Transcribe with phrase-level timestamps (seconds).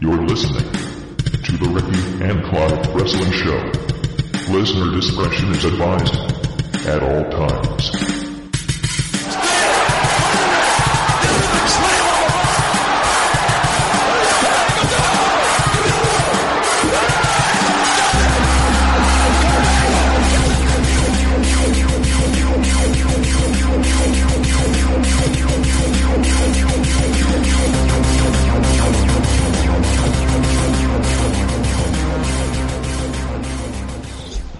[0.00, 4.52] You're listening to the Ricky and Clive Wrestling Show.
[4.52, 8.13] Listener discretion is advised at all times.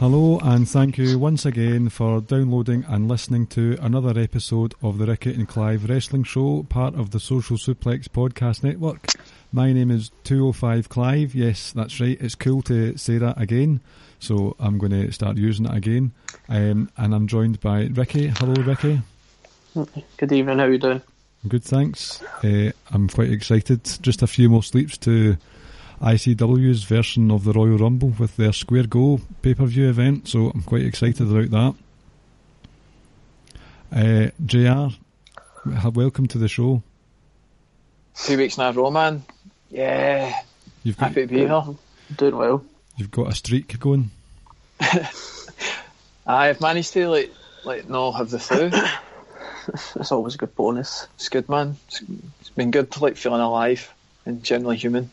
[0.05, 5.07] Hello, and thank you once again for downloading and listening to another episode of the
[5.07, 9.07] Ricky and Clive Wrestling Show, part of the Social Suplex Podcast Network.
[9.51, 11.35] My name is 205 Clive.
[11.35, 12.21] Yes, that's right.
[12.21, 13.81] It's cool to say that again,
[14.19, 16.13] so I'm going to start using it again.
[16.51, 18.27] Um, and I'm joined by Ricky.
[18.27, 19.01] Hello, Ricky.
[20.19, 21.01] Good evening, how are you doing?
[21.49, 22.23] Good, thanks.
[22.45, 23.83] Uh, I'm quite excited.
[24.03, 25.39] Just a few more sleeps to
[26.05, 30.51] ICW's version of the Royal Rumble with their Square Go pay per view event, so
[30.51, 31.75] I'm quite excited about
[33.91, 34.31] that.
[34.31, 34.95] Uh, JR,
[35.89, 36.83] welcome to the show.
[38.17, 39.25] Two weeks now, a row, man.
[39.71, 40.39] Yeah.
[40.83, 41.65] You've got, Happy to be here.
[42.15, 42.65] Doing well.
[42.99, 44.11] You've got a streak going.
[46.27, 47.33] I've managed to like
[47.65, 48.71] like not have the flu.
[49.97, 51.09] It's always a good bonus.
[51.15, 51.79] It's good, man.
[51.89, 52.03] It's,
[52.43, 53.91] it's been good to like feeling alive
[54.27, 55.11] and generally human.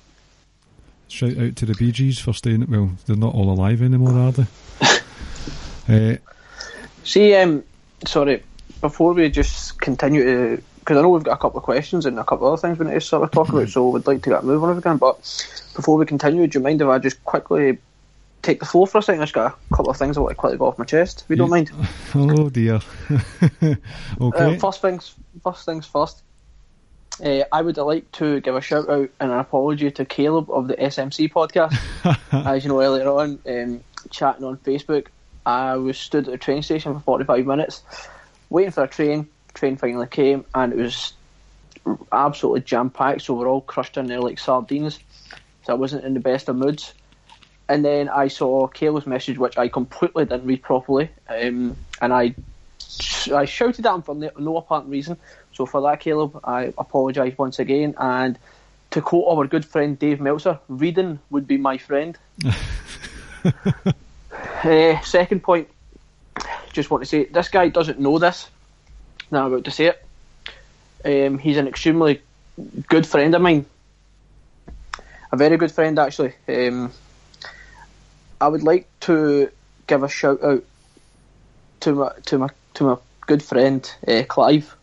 [1.12, 2.72] Shout out to the Bee Gees for staying.
[2.72, 4.46] Well, they're not all alive anymore, are they?
[5.90, 6.18] uh,
[7.04, 7.66] See, um,
[8.08, 8.44] sorry,
[8.80, 12.18] before we just continue to, because I know we've got a couple of questions and
[12.18, 14.22] a couple of other things we need to sort of talk about, so we'd like
[14.24, 14.96] to get moving if we can.
[14.98, 15.18] But
[15.76, 17.80] before we continue, do you mind if I just quickly
[18.42, 19.22] take the floor for a second?
[19.22, 21.26] I've just got a couple of things I want to quickly go off my chest,
[21.26, 21.72] if you don't mind.
[22.16, 22.80] oh dear.
[23.62, 23.76] okay.
[24.22, 26.24] Uh, first things first things first.
[27.24, 30.68] Uh, I would like to give a shout out and an apology to Caleb of
[30.68, 31.76] the SMC podcast.
[32.46, 35.08] As you know, earlier on, um, chatting on Facebook,
[35.46, 37.84] I was stood at a train station for 45 minutes,
[38.50, 39.28] waiting for a train.
[39.54, 41.14] Train finally came, and it was
[42.12, 43.24] absolutely jam packed.
[43.24, 45.00] So we're all crushed in there like sardines.
[45.64, 46.94] So I wasn't in the best of moods.
[47.68, 52.36] And then I saw Caleb's message, which I completely didn't read properly, um, and I
[53.32, 55.18] I shouted at him for no, apparent reason.
[55.54, 57.96] So for that, Caleb, I apologise once again.
[57.98, 58.38] And
[58.92, 62.18] to quote our good friend Dave Meltzer, reading would be my friend.
[64.64, 65.70] uh, second point,
[66.74, 68.50] just want to say this guy doesn't know this.
[69.30, 70.06] Now I'm about to say it.
[71.04, 72.22] Um, he's an extremely
[72.88, 73.66] good friend of mine.
[75.32, 76.34] A very good friend, actually.
[76.48, 76.92] Um,
[78.40, 79.50] I would like to
[79.88, 80.64] give a shout out
[81.82, 84.76] to my to my to my good friend uh, Clive,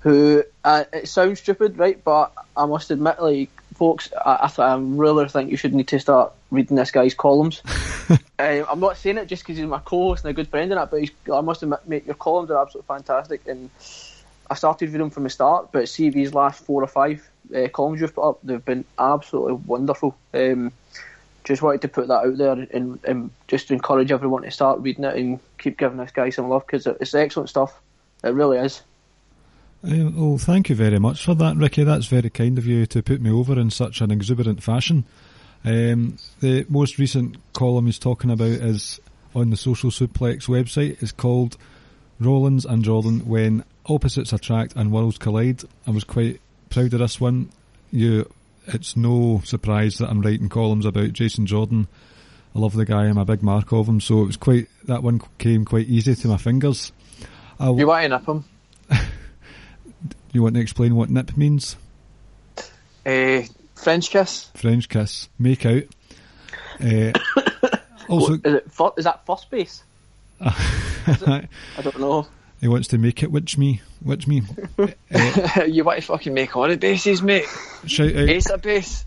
[0.00, 2.02] who uh, it sounds stupid, right?
[2.02, 5.88] But I must admit, like folks, I, I, th- I really think you should need
[5.88, 7.62] to start reading this guy's columns.
[8.10, 10.78] uh, I'm not saying it just because he's my co-host and a good friend in
[10.78, 13.70] it, but I must admit, mate, your columns are absolutely fantastic, and
[14.50, 15.72] I started reading them from the start.
[15.72, 19.54] But see these last four or five uh, columns you've put up, they've been absolutely
[19.54, 20.16] wonderful.
[20.34, 20.72] Um,
[21.44, 25.04] just wanted to put that out there and, and, just encourage everyone to start reading
[25.04, 27.80] it and keep giving this guy some love because it's excellent stuff.
[28.22, 28.82] It really is.
[29.82, 31.84] Uh, well, thank you very much for that, Ricky.
[31.84, 35.04] That's very kind of you to put me over in such an exuberant fashion.
[35.64, 39.00] Um, the most recent column he's talking about is
[39.34, 41.02] on the Social Suplex website.
[41.02, 41.56] It's called
[42.18, 45.64] Rollins and Jordan When Opposites Attract and Worlds Collide.
[45.86, 47.50] I was quite proud of this one.
[47.90, 48.30] You
[48.74, 51.88] it's no surprise that I'm writing columns about Jason Jordan.
[52.54, 53.04] I love the guy.
[53.04, 56.14] I'm a big mark of him, so it was quite that one came quite easy
[56.14, 56.92] to my fingers.
[57.58, 58.44] I'll, you want to nip him?
[60.32, 61.76] you want to explain what nip means?
[63.06, 63.42] Uh,
[63.74, 64.50] French kiss.
[64.54, 65.28] French kiss.
[65.38, 65.84] Make out.
[66.82, 67.12] Uh,
[68.08, 68.66] also, is, it,
[68.96, 69.84] is that first base?
[70.40, 71.46] I
[71.82, 72.26] don't know.
[72.60, 74.42] He wants to make it Which me, Which me.
[74.78, 77.46] uh, you want to fucking make all the bases, mate.
[77.86, 79.06] Shout out, base a base.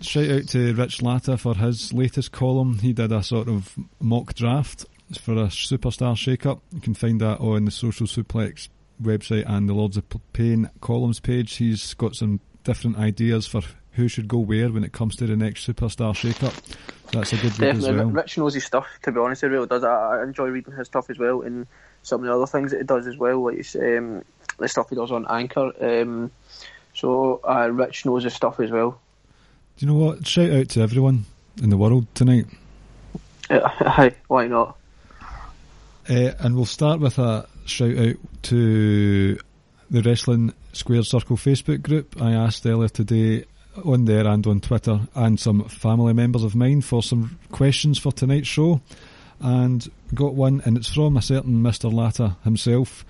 [0.00, 2.78] Shout out to Rich Latta for his latest column.
[2.78, 4.86] He did a sort of mock draft
[5.20, 6.62] for a superstar shake-up.
[6.72, 8.68] You can find that on the Social Suplex
[9.02, 11.56] website and the Lords of Pain columns page.
[11.56, 13.60] He's got some different ideas for
[13.92, 16.54] who should go where when it comes to the next superstar shake-up.
[17.12, 17.90] That's a good read Definitely.
[17.90, 18.06] as well.
[18.06, 18.86] Rich knows his stuff.
[19.02, 19.82] To be honest, he really does.
[19.84, 21.66] I, I enjoy reading his stuff as well, and
[22.02, 24.24] some of the other things that he does as well, like um,
[24.58, 25.72] the stuff he does on Anchor.
[25.80, 26.30] Um,
[26.94, 29.00] so uh, Rich knows his stuff as well.
[29.76, 30.26] Do you know what?
[30.26, 31.24] Shout out to everyone
[31.62, 32.46] in the world tonight.
[33.48, 34.76] Uh, hi, why not?
[36.08, 39.38] Uh, and we'll start with a shout out to
[39.90, 42.20] the Wrestling Square Circle Facebook group.
[42.20, 43.44] I asked earlier today
[43.84, 48.12] on there and on Twitter and some family members of mine for some questions for
[48.12, 48.80] tonight's show.
[49.40, 51.92] And got one, and it's from a certain Mr.
[51.92, 53.04] Latta himself.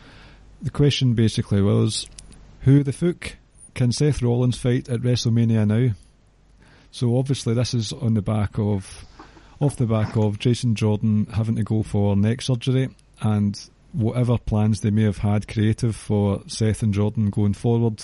[0.63, 2.09] The question basically was
[2.61, 3.37] who the fuck
[3.75, 5.95] can Seth Rollins fight at WrestleMania now?
[6.91, 9.05] So obviously this is on the back of
[9.61, 12.89] off the back of Jason Jordan having to go for neck surgery
[13.21, 13.61] and
[13.93, 18.03] whatever plans they may have had creative for Seth and Jordan going forward,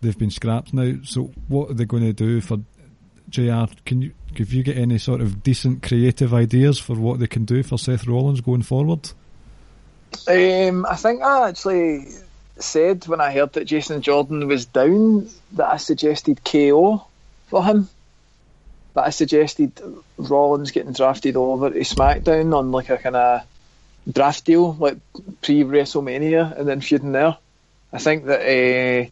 [0.00, 0.94] they've been scrapped now.
[1.04, 2.58] So what are they going to do for
[3.32, 3.64] JR?
[3.84, 7.44] Can you have you get any sort of decent creative ideas for what they can
[7.44, 9.10] do for Seth Rollins going forward?
[10.28, 12.06] Um, I think I actually
[12.58, 17.04] said when I heard that Jason Jordan was down that I suggested KO
[17.48, 17.88] for him.
[18.94, 19.72] But I suggested
[20.18, 23.42] Rollins getting drafted over to SmackDown on like a kind of
[24.10, 24.98] draft deal, like
[25.40, 27.36] pre WrestleMania, and then feuding there.
[27.92, 29.08] I think that uh,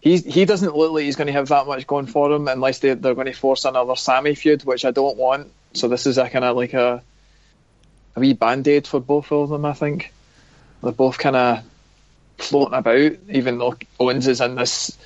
[0.00, 2.78] he he doesn't look like he's going to have that much going for him unless
[2.78, 5.50] they, they're going to force another Sami feud, which I don't want.
[5.74, 7.02] So this is a kind of like a
[8.16, 9.64] a wee band aid for both of them.
[9.64, 10.12] I think
[10.82, 11.64] they're both kind of
[12.38, 14.96] floating about, even though Owens is in this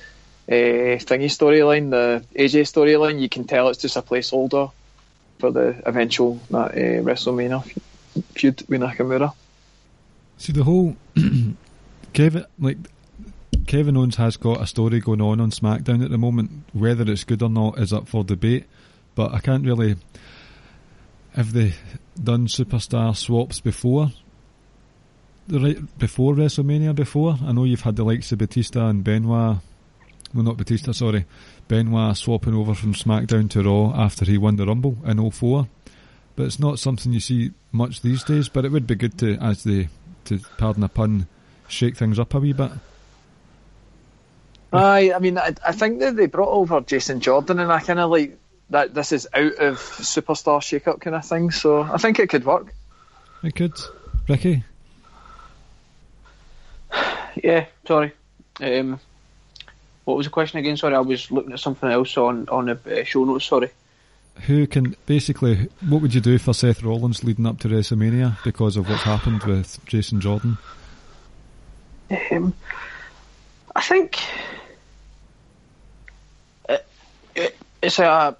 [0.47, 3.19] uh, thingy storyline, the AJ storyline.
[3.19, 4.71] You can tell it's just a placeholder
[5.39, 7.63] for the eventual uh, WrestleMania
[8.33, 9.33] feud with Nakamura.
[10.37, 10.95] See the whole
[12.13, 12.77] Kevin like
[13.67, 16.51] Kevin Owens has got a story going on on SmackDown at the moment.
[16.73, 18.65] Whether it's good or not is up for debate.
[19.15, 19.95] But I can't really.
[21.35, 21.73] Have they
[22.21, 24.11] done superstar swaps before?
[25.47, 26.95] The right before WrestleMania.
[26.95, 29.57] Before I know you've had the likes of Batista and Benoit.
[30.33, 30.91] Well, not Batista.
[30.91, 31.25] Sorry,
[31.67, 35.67] Benoit swapping over from SmackDown to Raw after he won the Rumble in 04.
[36.35, 38.49] But it's not something you see much these days.
[38.49, 39.89] But it would be good to, as they,
[40.25, 41.27] to pardon a pun,
[41.67, 42.71] shake things up a wee bit.
[44.73, 47.99] Aye, I mean, I, I think that they brought over Jason Jordan, and I kind
[47.99, 48.37] of like
[48.71, 48.93] that.
[48.93, 52.73] This is out of superstar shake-up kind of thing, so I think it could work.
[53.43, 53.73] It could,
[54.27, 54.63] Ricky.
[57.35, 58.13] Yeah, sorry.
[58.61, 58.99] Um,
[60.05, 60.77] what was the question again?
[60.77, 63.45] Sorry, I was looking at something else on on the uh, show notes.
[63.45, 63.69] Sorry.
[64.47, 65.69] Who can basically?
[65.87, 69.43] What would you do for Seth Rollins leading up to WrestleMania because of what's happened
[69.43, 70.57] with Jason Jordan?
[72.31, 72.53] Um,
[73.75, 74.19] I think
[76.69, 76.85] it,
[77.35, 78.35] it, it's a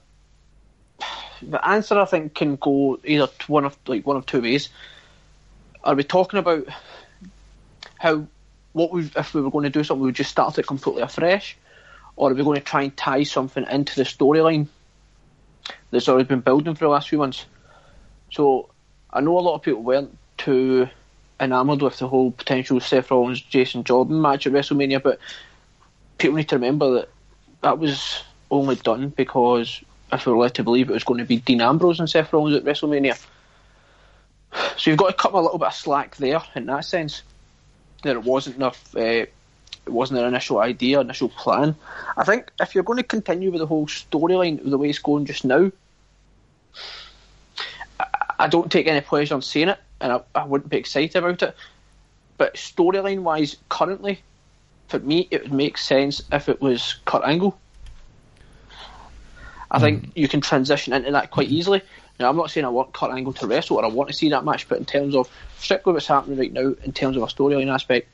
[1.41, 1.99] the answer.
[1.99, 4.69] I think can go either one of like one of two ways.
[5.83, 6.67] Are we talking about
[7.99, 8.25] how
[8.73, 11.03] what we if we were going to do something, we would just start it completely
[11.03, 11.57] afresh,
[12.15, 14.67] or are we going to try and tie something into the storyline
[15.91, 17.45] that's already been building for the last few months?
[18.31, 18.69] So
[19.11, 20.89] I know a lot of people weren't too
[21.39, 25.19] enamoured with the whole potential Seth Rollins Jason Jordan match at WrestleMania, but
[26.17, 27.09] people need to remember that
[27.61, 28.23] that was
[28.55, 29.81] only done because
[30.11, 32.31] if we were led to believe it was going to be Dean Ambrose and Seth
[32.31, 33.19] Rollins at WrestleMania.
[34.77, 37.23] So you've got to cut a little bit of slack there in that sense.
[38.03, 38.95] That it wasn't enough.
[38.95, 39.25] Uh,
[39.85, 41.75] it wasn't their initial idea, initial plan.
[42.17, 45.25] I think if you're going to continue with the whole storyline the way it's going
[45.25, 45.71] just now,
[48.39, 51.41] I don't take any pleasure in seeing it, and I, I wouldn't be excited about
[51.43, 51.55] it.
[52.37, 54.21] But storyline wise, currently,
[54.87, 57.57] for me, it would make sense if it was Kurt Angle.
[59.75, 59.81] I mm.
[59.81, 61.81] think you can transition into that quite easily.
[62.17, 64.29] Now, I'm not saying I want Kurt Angle to wrestle or I want to see
[64.29, 67.25] that match, but in terms of strictly what's happening right now, in terms of a
[67.25, 68.07] storyline aspect,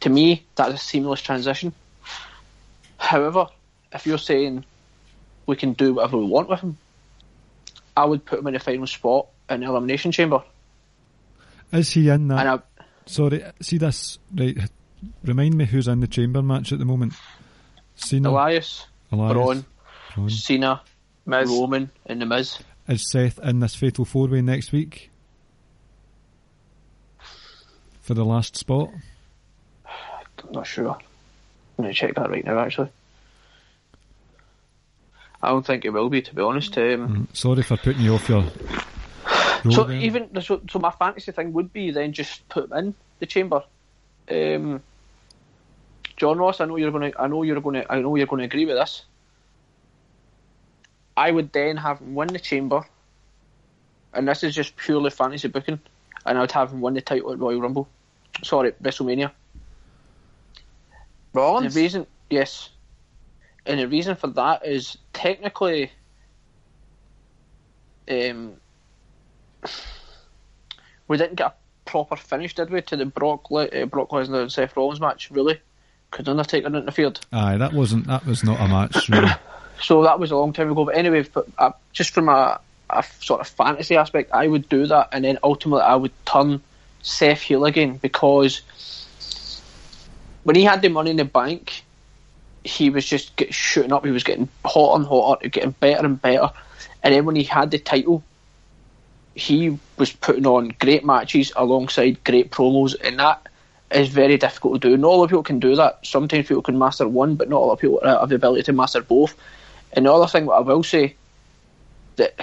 [0.00, 1.72] to me, that's a seamless transition.
[2.98, 3.46] However,
[3.92, 4.66] if you're saying
[5.46, 6.76] we can do whatever we want with him,
[7.96, 10.42] I would put him in the final spot in the Elimination Chamber.
[11.72, 12.46] Is he in that?
[12.46, 12.58] I,
[13.06, 14.58] Sorry, see this right.
[15.24, 17.14] Remind me who's in the chamber match at the moment.
[17.94, 19.64] Cena, Elias, Elias Braun,
[20.14, 20.82] Braun, Cena,
[21.26, 21.50] Miz.
[21.50, 22.58] Roman, and the Miz.
[22.88, 25.10] Is Seth in this fatal four way next week
[28.00, 28.90] for the last spot?
[29.84, 30.90] I'm not sure.
[30.92, 32.58] I'm going to check that right now.
[32.60, 32.90] Actually,
[35.42, 36.22] I don't think it will be.
[36.22, 38.44] To be honest, um, mm, sorry for putting you off your
[39.70, 40.00] so then.
[40.02, 43.64] even so, so my fantasy thing would be then just put him in the chamber.
[44.30, 44.82] Um,
[46.16, 48.26] John Ross, I know you're going to, I know you're going to, I know you're
[48.26, 49.04] going to agree with this.
[51.16, 52.84] I would then have him win the chamber,
[54.12, 55.80] and this is just purely fantasy booking,
[56.24, 57.88] and I would have him win the title at Royal Rumble.
[58.42, 59.30] Sorry, WrestleMania.
[61.32, 61.74] Rollins.
[61.74, 62.70] The reason, yes,
[63.64, 65.90] and the reason for that is technically,
[68.10, 68.54] um,
[71.08, 71.54] we didn't get a
[71.88, 75.30] proper finish, did we, to the Brock Le- uh, Brock Lesnar and Seth Rollins match?
[75.30, 75.60] Really?
[76.10, 77.20] Because Undertaker interfered.
[77.32, 79.08] Aye, that wasn't that was not a match.
[79.08, 79.30] Really.
[79.80, 80.84] So that was a long time ago.
[80.84, 81.24] But anyway,
[81.58, 85.38] uh, just from a, a sort of fantasy aspect, I would do that, and then
[85.42, 86.62] ultimately I would turn
[87.02, 88.62] Seth heel again because
[90.44, 91.82] when he had the money in the bank,
[92.64, 94.04] he was just getting shooting up.
[94.04, 96.50] He was getting hotter and hotter, getting better and better.
[97.02, 98.22] And then when he had the title,
[99.34, 103.46] he was putting on great matches alongside great promos, and that
[103.90, 104.96] is very difficult to do.
[104.96, 106.04] Not a lot of people can do that.
[106.04, 108.72] Sometimes people can master one, but not a lot of people have the ability to
[108.72, 109.34] master both.
[109.96, 111.18] And the other thing, what I will say,
[112.18, 112.34] that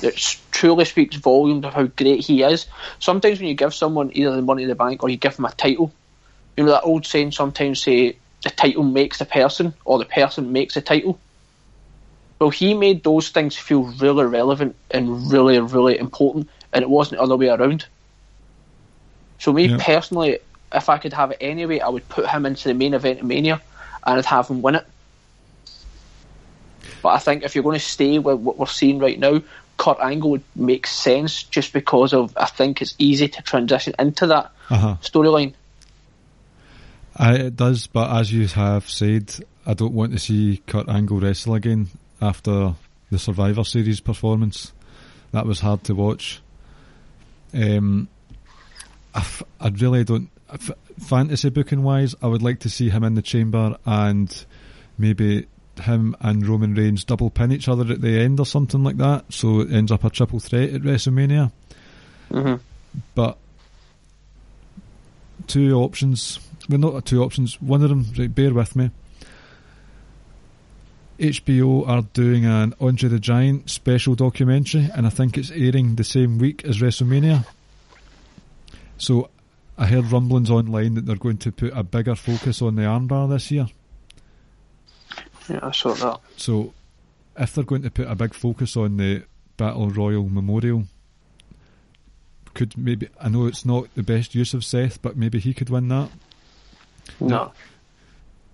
[0.00, 0.16] that
[0.50, 2.66] truly speaks volumes of how great he is.
[2.98, 5.44] Sometimes when you give someone either the money in the bank or you give them
[5.44, 5.94] a title,
[6.56, 10.52] you know that old saying sometimes say the title makes the person or the person
[10.52, 11.22] makes the title.
[12.40, 17.18] Well, he made those things feel really relevant and really, really important, and it wasn't
[17.18, 17.86] the other way around.
[19.38, 19.76] So, me Yeah.
[19.78, 20.40] personally,
[20.72, 23.26] if I could have it anyway, I would put him into the main event of
[23.26, 23.62] Mania
[24.04, 24.86] and I'd have him win it.
[27.04, 29.42] But I think if you're going to stay with what we're seeing right now,
[29.76, 34.26] Kurt Angle would make sense just because of I think it's easy to transition into
[34.28, 34.96] that Uh-huh.
[35.02, 35.52] storyline.
[37.14, 39.34] I, it does, but as you have said,
[39.66, 41.88] I don't want to see Kurt Angle wrestle again
[42.22, 42.74] after
[43.10, 44.72] the Survivor Series performance.
[45.32, 46.40] That was hard to watch.
[47.52, 48.08] Um,
[49.14, 50.30] I, f- I really don't.
[50.50, 54.44] F- fantasy booking wise, I would like to see him in the chamber and
[54.96, 55.46] maybe
[55.80, 59.24] him and Roman Reigns double pin each other at the end or something like that,
[59.30, 61.50] so it ends up a triple threat at WrestleMania.
[62.30, 62.54] hmm
[63.14, 63.38] But
[65.46, 66.40] two options.
[66.68, 67.60] Well, not two options.
[67.60, 68.90] One of them, right, bear with me.
[71.18, 76.04] HBO are doing an Andre the Giant special documentary, and I think it's airing the
[76.04, 77.46] same week as WrestleMania.
[78.98, 79.30] So
[79.78, 83.28] I heard rumblings online that they're going to put a bigger focus on the armbar
[83.28, 83.66] this year.
[85.48, 86.20] Yeah, I saw that.
[86.36, 86.72] So
[87.38, 89.24] if they're going to put a big focus on the
[89.56, 90.84] Battle Royal Memorial,
[92.54, 95.70] could maybe I know it's not the best use of Seth, but maybe he could
[95.70, 96.10] win that.
[97.20, 97.52] No.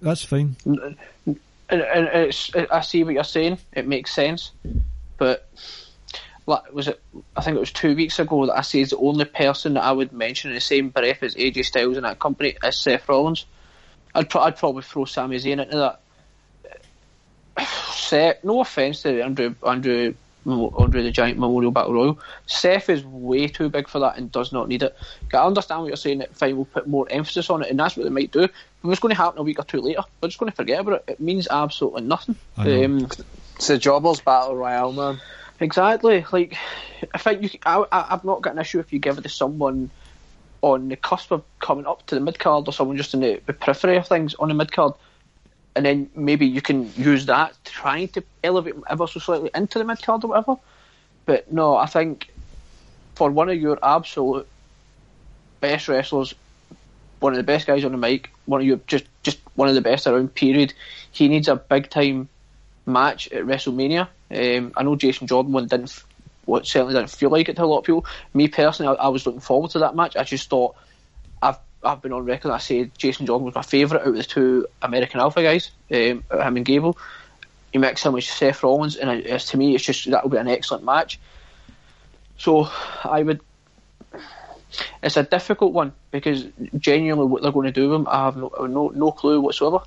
[0.02, 0.56] That's fine.
[0.64, 0.96] and,
[1.68, 3.58] and it's, I see what you're saying.
[3.72, 4.52] It makes sense,
[5.18, 5.48] but
[6.46, 7.00] like, was it?
[7.36, 9.92] I think it was two weeks ago that I said the only person that I
[9.92, 13.46] would mention in the same breath as AJ Styles in that company is Seth Rollins.
[14.14, 16.00] I'd, pro- I'd probably throw Sami Zayn into that.
[17.58, 20.14] Seth, no offense to Andrew Andrew
[20.46, 24.52] Andre the Giant Memorial Battle Royal, Seth is way too big for that and does
[24.52, 24.96] not need it.
[25.34, 26.18] I understand what you're saying.
[26.18, 28.40] That fine, we'll put more emphasis on it, and that's what they might do.
[28.40, 30.02] But what's going to happen a week or two later?
[30.22, 31.04] We're just going to forget about it.
[31.08, 32.36] It means absolutely nothing.
[32.56, 33.06] Um,
[33.56, 35.20] It's a jobbers battle royale, man.
[35.60, 36.24] Exactly.
[36.32, 36.56] Like,
[37.12, 37.48] I think you.
[37.48, 39.90] c- I, I, have not got an issue if you give it to someone
[40.62, 43.40] on the cusp of coming up to the mid card or someone just in the,
[43.44, 44.94] the periphery of things on the mid card,
[45.74, 49.84] and then maybe you can use that trying to elevate ever so slightly into the
[49.84, 50.56] mid or whatever.
[51.26, 52.28] But no, I think
[53.14, 54.48] for one of your absolute
[55.60, 56.34] best wrestlers,
[57.20, 59.74] one of the best guys on the mic, one of your just just one of
[59.74, 60.34] the best around.
[60.34, 60.72] Period.
[61.12, 62.28] He needs a big time
[62.86, 64.08] match at WrestleMania.
[64.30, 66.02] Um, I know Jason Jordan one didn't,
[66.48, 68.06] it certainly didn't feel like it to a lot of people.
[68.32, 70.16] Me personally, I, I was looking forward to that match.
[70.16, 70.74] I just thought
[71.82, 72.52] I've been on record.
[72.52, 75.96] I said Jason Jordan was my favourite out of the two American Alpha guys, um,
[75.98, 76.98] him and Gable.
[77.72, 80.36] You mix him with Seth Rollins, and it's, to me, it's just that will be
[80.36, 81.18] an excellent match.
[82.38, 82.68] So
[83.04, 83.40] I would.
[85.02, 86.46] It's a difficult one because
[86.78, 89.84] genuinely what they're going to do with him, I have no no, no clue whatsoever.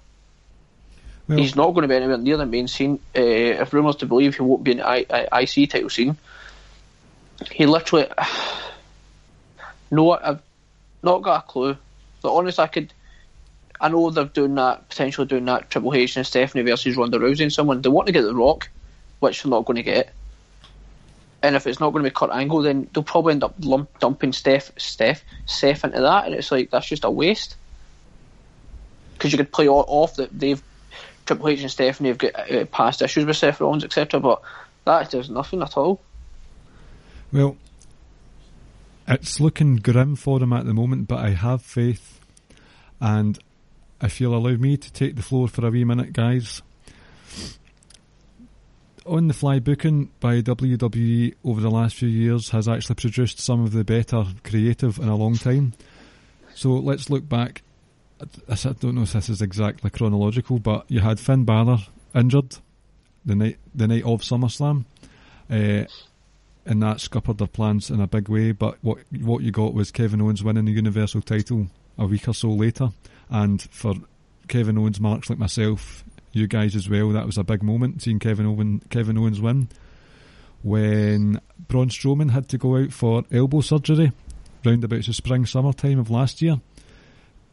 [1.28, 3.00] Well, He's not going to be anywhere near the main scene.
[3.16, 6.18] Uh, if rumours to believe, he won't be in the I, I, IC title scene.
[7.50, 8.08] He literally,
[9.92, 10.42] no, I've
[11.04, 11.78] not got a clue.
[12.22, 12.94] The honest, I could.
[13.80, 17.42] I know they're doing that, potentially doing that Triple H and Stephanie versus Ronda Rousey
[17.42, 17.82] and someone.
[17.82, 18.70] They want to get The Rock,
[19.20, 20.14] which they're not going to get.
[21.42, 24.00] And if it's not going to be Kurt Angle, then they'll probably end up lump,
[24.00, 27.58] dumping Steph, Steph, Seth into that, and it's like that's just a waste.
[29.14, 30.64] Because you could play off that they've
[31.26, 34.20] Triple H and Stephanie have got uh, past issues with Seth Rollins, etc.
[34.20, 34.42] But
[34.86, 36.02] that does nothing at all.
[37.32, 37.58] Well,
[39.08, 42.20] it's looking grim for him at the moment, but I have faith.
[43.00, 43.38] And
[44.02, 46.62] if you'll allow me to take the floor for a wee minute, guys.
[49.06, 53.62] On the fly booking by WWE over the last few years has actually produced some
[53.62, 55.74] of the better creative in a long time.
[56.56, 57.64] So let's look back.
[58.22, 61.80] I don't know if this is exactly chronological, but you had Finn Balor
[62.16, 62.58] injured
[63.26, 64.86] the night the night of SummerSlam.
[65.50, 65.86] Uh,
[66.66, 68.52] and that scuppered their plans in a big way.
[68.52, 71.68] But what what you got was Kevin Owens winning the Universal title
[71.98, 72.90] a week or so later,
[73.30, 73.96] and for
[74.48, 77.10] Kevin Owens marks like myself, you guys as well.
[77.10, 79.70] That was a big moment seeing Kevin Owen, Kevin Owens win
[80.62, 84.12] when Braun Strowman had to go out for elbow surgery
[84.66, 86.62] round about the spring summer time of last year.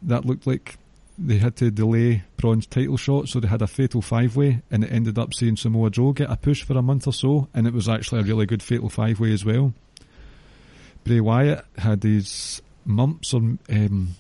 [0.02, 0.78] That looked like
[1.22, 4.82] they had to delay Braun's title shot, so they had a fatal five way, and
[4.84, 7.66] it ended up seeing Samoa Joe get a push for a month or so, and
[7.66, 9.74] it was actually a really good fatal five way as well.
[11.04, 14.14] Bray Wyatt had his mumps or um,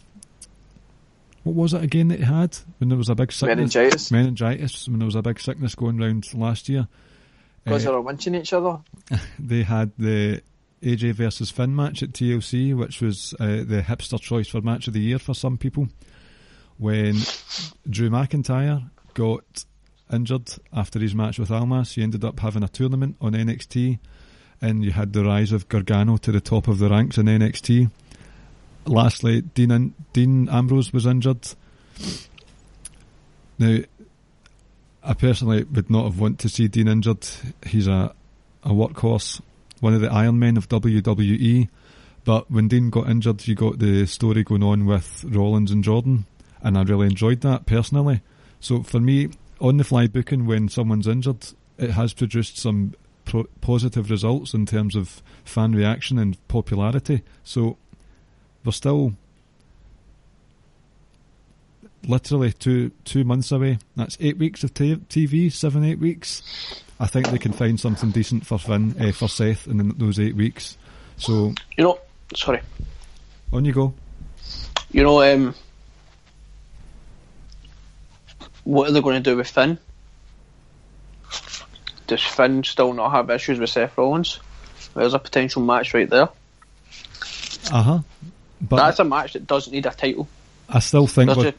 [1.42, 3.56] what was it again that he had when there was a big sickness?
[3.74, 4.10] Meningitis.
[4.10, 4.88] Meningitis.
[4.88, 6.86] When there was a big sickness going round last year.
[7.64, 8.80] Because Uh, they were winching each other.
[9.38, 10.42] they had the
[10.82, 14.94] AJ versus Finn match at TLC, which was uh, the hipster choice for match of
[14.94, 15.88] the year for some people.
[16.80, 17.16] When
[17.90, 19.66] Drew McIntyre got
[20.10, 23.98] injured after his match with Almas, he ended up having a tournament on NXT,
[24.62, 27.90] and you had the rise of Gargano to the top of the ranks in NXT.
[28.86, 31.48] Lastly, Dean, Dean Ambrose was injured.
[33.58, 33.80] Now,
[35.02, 37.26] I personally would not have wanted to see Dean injured.
[37.66, 38.14] He's a,
[38.64, 39.42] a workhorse,
[39.80, 41.68] one of the Iron Men of WWE.
[42.24, 46.24] But when Dean got injured, you got the story going on with Rollins and Jordan,
[46.62, 48.20] and I really enjoyed that personally.
[48.60, 51.46] So for me, on the fly booking when someone's injured,
[51.78, 57.22] it has produced some pro- positive results in terms of fan reaction and popularity.
[57.44, 57.76] So
[58.64, 59.14] we're still
[62.06, 63.78] literally two two months away.
[63.96, 66.42] That's eight weeks of t- TV, seven eight weeks.
[66.98, 70.36] I think they can find something decent for Finn, uh, for Seth in those eight
[70.36, 70.76] weeks.
[71.16, 71.98] So You know,
[72.34, 72.60] sorry.
[73.52, 73.94] on you go.
[74.90, 75.54] You know, um,
[78.64, 79.78] what are they going to do with Finn?
[82.06, 84.40] Does Finn still not have issues with Seth Rollins?
[84.94, 86.28] There's a potential match right there.
[87.72, 87.98] Uh huh.
[88.60, 90.28] But That's a match that doesn't need a title.
[90.68, 91.54] I still think we're.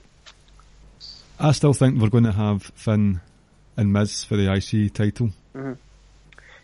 [1.39, 3.21] I still think we're going to have Finn
[3.75, 5.31] and Miz for the IC title.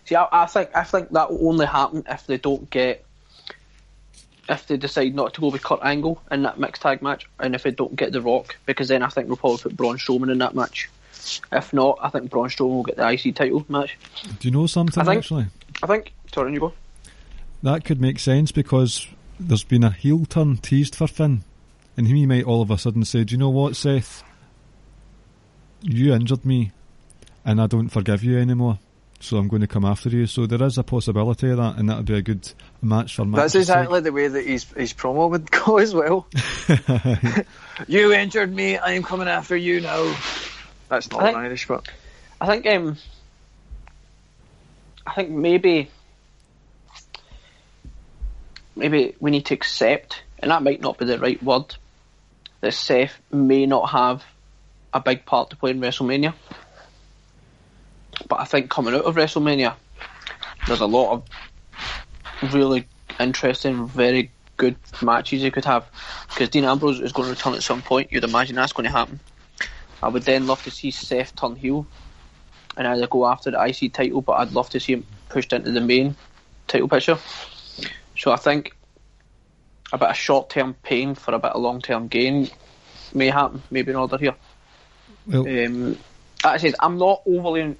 [0.06, 3.04] See, I, I think I think that will only happen if they don't get
[4.50, 7.56] if they decide not to go with Kurt Angle in that mixed tag match, and
[7.56, 10.32] if they don't get The Rock, because then I think we'll probably put Braun Strowman
[10.32, 10.90] in that match.
[11.52, 13.98] If not, I think Braun Strowman will get the IC title match.
[14.40, 15.48] Do you know something I think- actually?
[15.84, 16.14] I think.
[16.34, 16.74] Sorry, you go.
[17.64, 19.08] That could make sense because
[19.40, 21.44] there's been a heel turn teased for Finn,
[21.96, 24.24] and he might all of a sudden say, "Do you know what, Seth?
[25.82, 26.72] You injured me,
[27.46, 28.80] and I don't forgive you anymore.
[29.20, 31.90] So I'm going to come after you." So there is a possibility of that, and
[31.90, 32.52] that would be a good
[32.82, 33.42] match for Matt.
[33.42, 36.28] That's exactly the way that his his promo would go as well.
[37.88, 40.16] you injured me, I'm coming after you now.
[40.90, 41.88] That's not I think- Irish, but
[42.40, 42.98] I think um,
[45.06, 45.90] I think maybe
[48.76, 51.76] maybe we need to accept, and that might not be the right word,
[52.62, 54.24] that Seth may not have
[54.94, 56.34] a big part to play in WrestleMania.
[58.28, 59.76] But I think coming out of WrestleMania,
[60.68, 61.14] there's a lot
[62.42, 62.88] of really
[63.20, 65.86] interesting, very good matches you could have.
[66.30, 68.12] Because Dean Ambrose is going to return at some point.
[68.12, 69.20] You'd imagine that's going to happen.
[70.02, 71.88] I would then love to see Seth turn heel
[72.76, 75.72] and either go after the IC title, but I'd love to see him pushed into
[75.72, 76.16] the main
[76.68, 77.18] title picture.
[78.18, 78.76] So I think
[79.92, 82.50] a bit of short term pain for a bit of long term gain
[83.14, 84.36] may happen, maybe in order here.
[85.26, 85.98] well, Um,
[86.44, 87.76] like I said, I'm not overly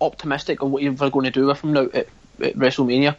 [0.00, 2.08] optimistic on what you're going to do with him now at,
[2.42, 3.16] at WrestleMania.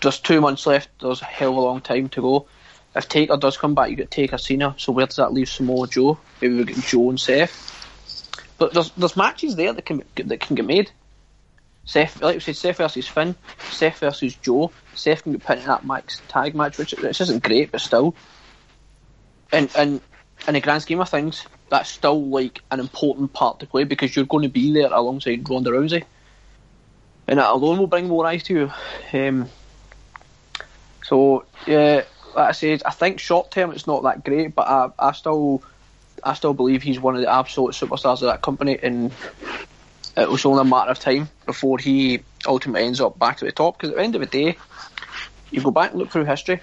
[0.00, 0.88] There's two months left.
[1.00, 2.46] There's a hell of a long time to go.
[2.94, 4.74] If Taker does come back, you get Taker Cena.
[4.78, 6.18] So where does that leave Samoa Joe?
[6.40, 7.78] Maybe we get Joe and Seth.
[8.58, 10.90] But there's there's matches there that can that can get made.
[11.84, 13.34] Seth, like we said, Seth versus Finn,
[13.70, 14.70] Seth versus Joe.
[14.94, 18.14] Seth can get put in that mixed tag match, which, which isn't great, but still.
[19.50, 20.00] And and
[20.46, 24.14] in the grand scheme of things, that's still like an important part to play because
[24.14, 26.04] you're going to be there alongside Ronda Rousey,
[27.32, 28.72] and that alone will bring more eyes to you.
[29.18, 29.48] Um,
[31.02, 32.04] so yeah,
[32.36, 35.62] like I said, I think short term it's not that great, but I, I still,
[36.22, 39.12] I still believe he's one of the absolute superstars of that company, and
[40.14, 43.52] it was only a matter of time before he ultimately ends up back at the
[43.52, 43.78] top.
[43.78, 44.58] Because at the end of the day,
[45.50, 46.60] you go back and look through history,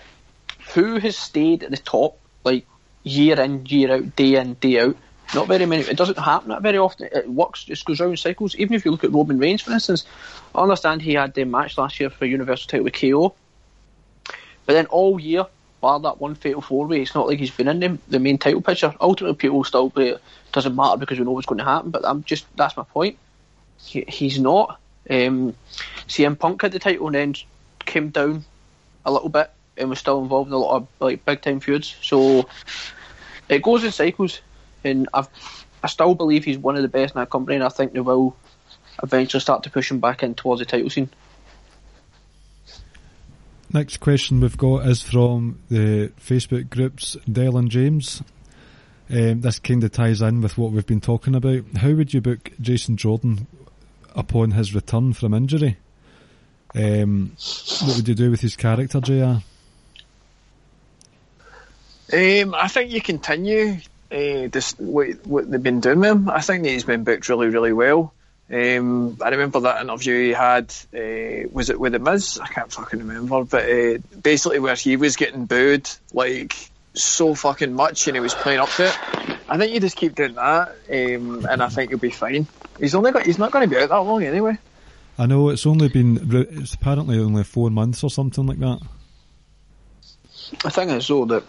[0.76, 2.68] who has stayed at the top like
[3.02, 4.98] year in, year out, day in, day out?
[5.36, 5.84] Not very many.
[5.84, 7.10] It doesn't happen that very often.
[7.12, 8.56] It works, just goes round in cycles.
[8.56, 10.06] Even if you look at Roman Reigns, for instance,
[10.56, 13.36] I understand he had the match last year for Universal title with KO,
[14.66, 15.46] but then all year,
[15.82, 18.38] bar that one fatal four way, it's not like he's been in the, the main
[18.38, 18.94] title picture.
[19.00, 20.22] Ultimately, people still play it.
[20.52, 21.92] Doesn't matter because we know what's going to happen.
[21.92, 23.18] But I'm just that's my point.
[23.80, 24.80] He, he's not.
[25.10, 25.56] Um,
[26.08, 27.36] CM Punk had the title and then
[27.80, 28.46] came down
[29.06, 31.96] a little bit and was still involved in a lot of like big time feuds.
[32.02, 32.48] So
[33.48, 34.42] it goes in cycles,
[34.84, 35.30] and I've
[35.84, 38.00] I still believe he's one of the best in that company, and I think they
[38.00, 38.36] will
[39.02, 41.10] eventually start to push him back in towards the title scene.
[43.72, 48.22] Next question we've got is from the Facebook groups Dylan James.
[49.12, 51.64] Um, this kind of ties in with what we've been talking about.
[51.78, 53.48] How would you book Jason Jordan
[54.16, 55.78] upon his return from injury?
[56.76, 57.36] Um,
[57.82, 59.42] what would you do with his character, JR?
[62.12, 63.78] Um, I think you continue
[64.12, 66.30] uh, this, what, what they've been doing with him.
[66.30, 68.14] I think that he's been booked really, really well.
[68.52, 70.74] Um, I remember that interview he had.
[70.94, 72.40] Uh, was it with the Miz?
[72.42, 73.44] I can't fucking remember.
[73.44, 76.56] But uh, basically, where he was getting booed like
[76.96, 78.98] so fucking much, and he was playing up to it.
[79.48, 82.48] I think you just keep doing that, um, and I think you'll be fine.
[82.80, 83.26] He's only got.
[83.26, 84.58] He's not going to be out that long anyway.
[85.20, 86.28] I know it's only been.
[86.32, 88.80] It's apparently only four months or something like that.
[90.66, 91.44] I think is, though, that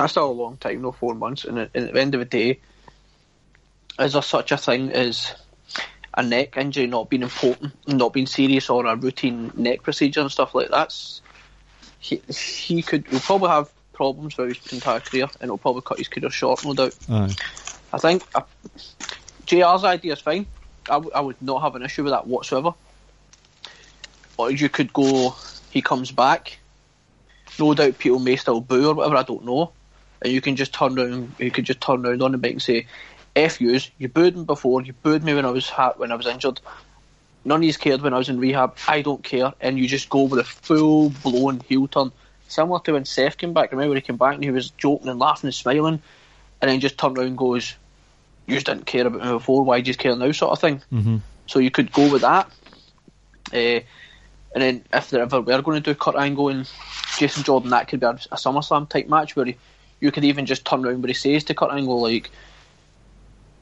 [0.00, 1.44] that's still a long time, no four months.
[1.44, 2.60] And at, at the end of the day,
[3.98, 5.34] is there such a thing as
[6.16, 10.32] a neck injury not being important, not being serious, or a routine neck procedure and
[10.32, 10.94] stuff like that?
[11.98, 15.98] He, he could he'll probably have problems for his entire career, and it'll probably cut
[15.98, 16.94] his career short, no doubt.
[17.08, 17.34] Aye.
[17.92, 18.42] I think uh,
[19.44, 20.46] JR's idea is fine.
[20.88, 22.72] I, w- I would not have an issue with that whatsoever.
[24.38, 25.34] Or you could go,
[25.70, 26.58] he comes back.
[27.58, 29.72] No doubt people may still boo or whatever, I don't know.
[30.22, 32.62] And you can just turn around, you could just turn around on the mic and
[32.62, 32.86] say,
[33.36, 36.16] F yous, you booed me before, you booed me when I was ha- when I
[36.16, 36.60] was injured.
[37.44, 38.76] None of you cared when I was in rehab.
[38.86, 42.12] I don't care, and you just go with a full blown heel turn,
[42.48, 43.72] similar to when Seth came back.
[43.72, 46.02] Remember he came back and he was joking and laughing and smiling,
[46.60, 47.76] and then just turned around and goes,
[48.46, 49.64] "You just didn't care about me before.
[49.64, 50.82] Why do you care now?" Sort of thing.
[50.90, 52.50] hmm So you could go with that.
[53.52, 53.80] Uh,
[54.54, 56.70] and then if they ever were going to do Kurt Angle and
[57.16, 59.56] Jason Jordan, that could be a, a SummerSlam type match where he,
[60.00, 62.30] you could even just turn around where he says to Kurt Angle like,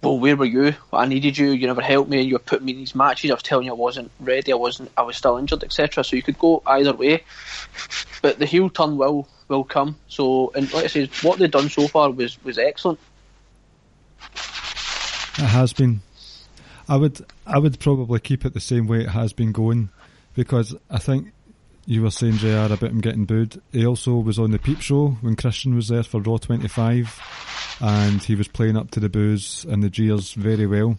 [0.03, 0.75] "Well, where were you?
[0.93, 1.51] I needed you.
[1.51, 2.23] You never helped me.
[2.23, 3.31] You were putting me in these matches.
[3.31, 4.53] I was telling you I wasn't ready.
[4.53, 4.91] I wasn't.
[4.97, 7.25] I was still injured, etc." So you could go either way.
[8.23, 9.97] But the heel turn will will come.
[10.09, 12.99] So and like I said, what they've done so far was was excellent.
[15.39, 16.01] It has been.
[16.89, 19.91] I would I would probably keep it the same way it has been going
[20.35, 21.33] because I think
[21.89, 23.63] you were saying JR about him getting booed.
[23.73, 28.23] He also was on the Peep Show when Christian was there for Raw 25 and
[28.23, 30.99] he was playing up to the boos and the jeers very well.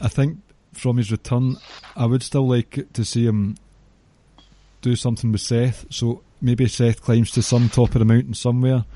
[0.00, 0.38] I think
[0.72, 1.56] from his return,
[1.94, 3.56] I would still like to see him
[4.80, 5.84] do something with Seth.
[5.90, 8.86] So maybe Seth climbs to some top of the mountain somewhere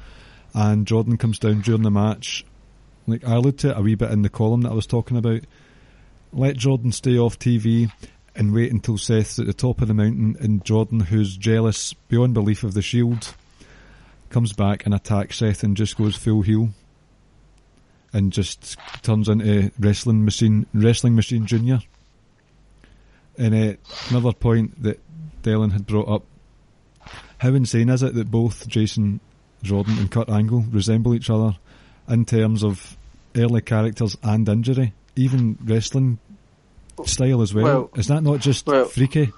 [0.54, 2.46] and Jordan comes down during the match
[3.06, 5.18] like I alluded to it a wee bit in the column that I was talking
[5.18, 5.42] about.
[6.32, 7.92] Let Jordan stay off TV
[8.34, 12.34] and wait until Seth's at the top of the mountain and Jordan, who's jealous beyond
[12.34, 13.34] belief of the Shield,
[14.30, 16.70] comes back and attacks Seth and just goes full heel
[18.12, 21.80] and just turns into wrestling machine, wrestling machine junior.
[23.38, 23.76] And uh,
[24.10, 25.00] another point that
[25.42, 26.24] Dylan had brought up:
[27.38, 29.20] how insane is it that both Jason
[29.62, 31.56] Jordan and Kurt Angle resemble each other
[32.08, 32.96] in terms of
[33.36, 36.18] early characters and injury, even wrestling
[37.04, 37.64] style as well.
[37.64, 39.32] Well- is that not just well- freaky?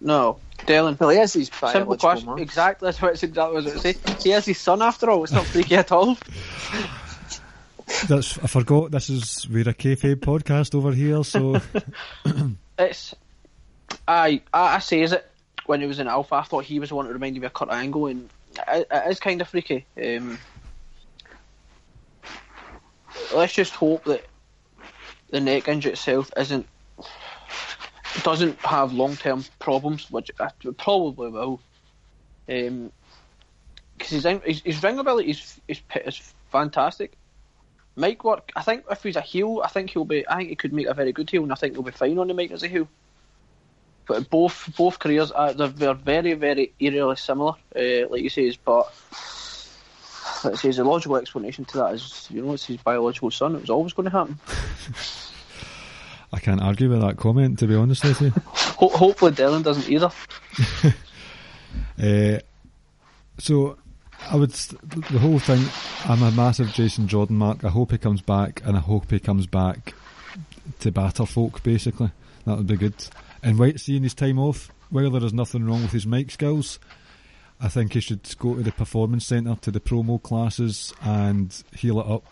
[0.00, 0.98] No, Dylan.
[1.00, 2.26] Well, he has his Simple question.
[2.26, 2.38] mum.
[2.38, 2.86] Exactly.
[2.86, 4.14] That's what it's exactly what I was going to say.
[4.22, 5.24] He has his son after all.
[5.24, 6.16] It's not freaky at all.
[8.06, 8.90] That's I forgot.
[8.92, 11.60] This is we're a kayfabe podcast over here, so
[12.78, 13.14] It's.
[14.06, 15.28] I I, I says it
[15.66, 16.36] when he was in Alpha.
[16.36, 18.28] I thought he was the one that reminded me of Kurt Angle, and
[18.68, 19.84] it, it is kind of freaky.
[20.00, 20.38] Um,
[23.34, 24.24] let's just hope that
[25.30, 26.66] the neck injury itself isn't
[28.22, 30.30] doesn't have long term problems, which
[30.64, 31.60] it probably will.
[32.48, 32.90] Um,
[33.96, 37.12] because his, in- his his ring ability is is is fantastic.
[37.96, 38.52] Mic work.
[38.54, 40.26] I think if he's a heel, I think he'll be.
[40.28, 42.18] I think he could make a very good heel, and I think he'll be fine
[42.18, 42.88] on the mic as a heel.
[44.06, 48.56] But both both careers are they're, they're very very eerily similar, uh, like you say.
[48.64, 48.84] But
[50.44, 53.56] let's say the logical explanation to that is you know it's his biological son.
[53.56, 54.38] It was always going to happen.
[56.32, 57.58] I can't argue with that comment.
[57.60, 60.10] To be honest with you, Ho- hopefully Dylan doesn't either.
[62.02, 62.40] uh,
[63.38, 63.78] so
[64.30, 65.64] I would the whole thing.
[66.04, 67.64] I'm a massive Jason Jordan mark.
[67.64, 69.94] I hope he comes back, and I hope he comes back
[70.80, 71.62] to batter folk.
[71.62, 72.10] Basically,
[72.44, 72.94] that would be good.
[73.42, 76.78] And wait, seeing his time off, while there is nothing wrong with his mic skills,
[77.60, 82.00] I think he should go to the performance centre to the promo classes and heal
[82.00, 82.24] it up.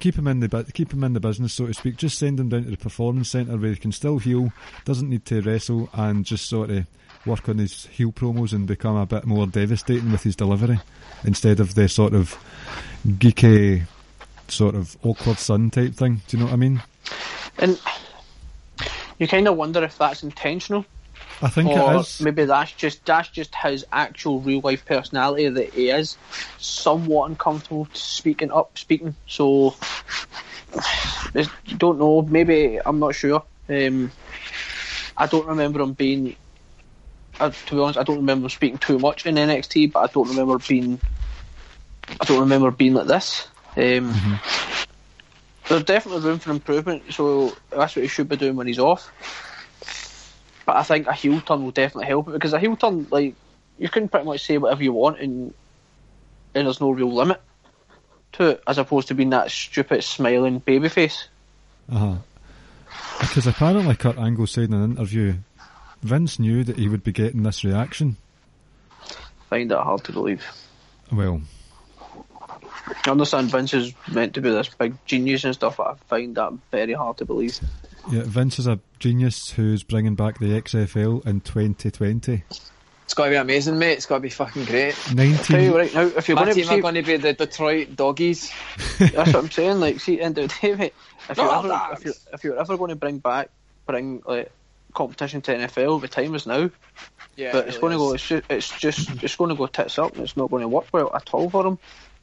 [0.00, 1.96] Keep him in the bu- keep him in the business, so to speak.
[1.96, 4.52] Just send him down to the performance centre where he can still heal,
[4.84, 6.86] doesn't need to wrestle, and just sort of
[7.26, 10.78] work on his heel promos and become a bit more devastating with his delivery
[11.24, 12.36] instead of the sort of
[13.06, 13.82] geeky
[14.48, 16.20] sort of awkward son type thing.
[16.26, 16.82] Do you know what I mean?
[17.58, 17.80] And
[19.18, 20.84] you kind of wonder if that's intentional,
[21.42, 22.20] I think or it is.
[22.20, 26.16] maybe that's just that's just his actual real life personality that he is
[26.58, 29.14] somewhat uncomfortable speaking up, speaking.
[29.26, 29.74] So
[30.74, 32.22] I don't know.
[32.22, 33.42] Maybe I'm not sure.
[33.68, 34.12] Um,
[35.16, 36.36] I don't remember him being.
[37.40, 40.12] Uh, to be honest, I don't remember him speaking too much in NXT, but I
[40.12, 41.00] don't remember being.
[42.20, 43.48] I don't remember being like this.
[43.76, 44.40] Um,
[45.68, 49.10] There's definitely room for improvement, so that's what he should be doing when he's off.
[50.66, 53.34] But I think a heel turn will definitely help it because a heel turn, like
[53.78, 55.52] you can pretty much say whatever you want, and
[56.54, 57.40] and there's no real limit
[58.32, 61.24] to it, as opposed to being that stupid smiling babyface.
[61.90, 62.16] Uh-huh.
[63.20, 65.34] Because apparently Kurt Angle said in an interview,
[66.02, 68.16] Vince knew that he would be getting this reaction.
[69.50, 70.44] Find that hard to believe.
[71.12, 71.42] Well,
[73.06, 76.34] I understand Vince is meant to be this big genius and stuff, but I find
[76.36, 77.60] that very hard to believe.
[78.10, 82.44] Yeah, Vince is a genius who's bringing back the XFL in 2020.
[83.04, 83.92] It's got to be amazing, mate.
[83.92, 84.94] It's got to be fucking great.
[84.94, 87.02] Tell you 19, right now, if you're My going to team see, are going to
[87.02, 88.50] be the Detroit Doggies.
[88.98, 89.80] that's what I'm saying.
[89.80, 90.94] Like, see, end of the day, mate,
[91.28, 93.50] if you're, ever, that's- if, you're, if you're ever going to bring back,
[93.86, 94.50] bring like
[94.94, 96.70] competition to NFL, the time is now.
[97.36, 98.14] Yeah, but it's going to go.
[98.14, 100.68] It's just, it's just, it's going to go tits up, and it's not going to
[100.68, 101.78] work well at all for him.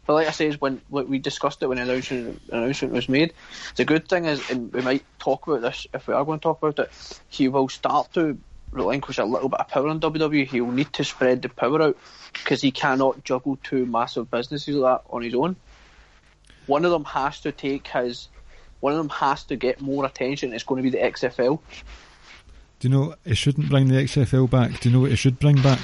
[0.06, 3.08] But like I say, is when like we discussed it when the announcement announcement was
[3.08, 3.34] made.
[3.76, 6.44] The good thing is, and we might talk about this if we are going to
[6.44, 7.22] talk about it.
[7.30, 8.38] He will start to
[8.72, 10.48] relinquish a little bit of power in WWE.
[10.48, 11.98] He will need to spread the power out
[12.34, 15.56] because he cannot juggle two massive businesses like that on his own.
[16.68, 18.28] One of them has to take his.
[18.80, 20.54] One of them has to get more attention.
[20.54, 21.60] It's going to be the XFL.
[22.80, 24.80] do you know, it shouldn't bring the XFL back.
[24.80, 25.78] Do you know what it should bring back?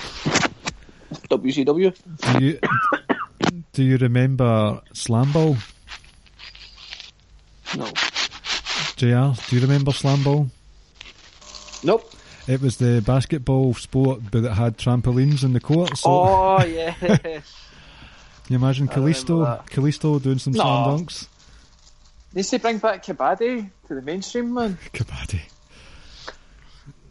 [1.30, 1.96] WCW.
[2.40, 2.60] Do you,
[3.74, 5.58] do you remember Slam Ball?
[7.76, 7.86] No.
[8.96, 10.50] JR, do you remember Slam Ball?
[11.84, 12.12] Nope.
[12.48, 15.98] It was the basketball sport, but it had trampolines in the court.
[15.98, 16.94] So Oh yeah.
[16.94, 17.42] can
[18.50, 19.66] you imagine Kalisto, that.
[19.68, 20.62] Kalisto doing some No.
[20.64, 21.28] slam dunks?
[22.34, 24.78] Needs to bring back Kabaddi to the mainstream, man.
[24.94, 25.42] Kabaddi.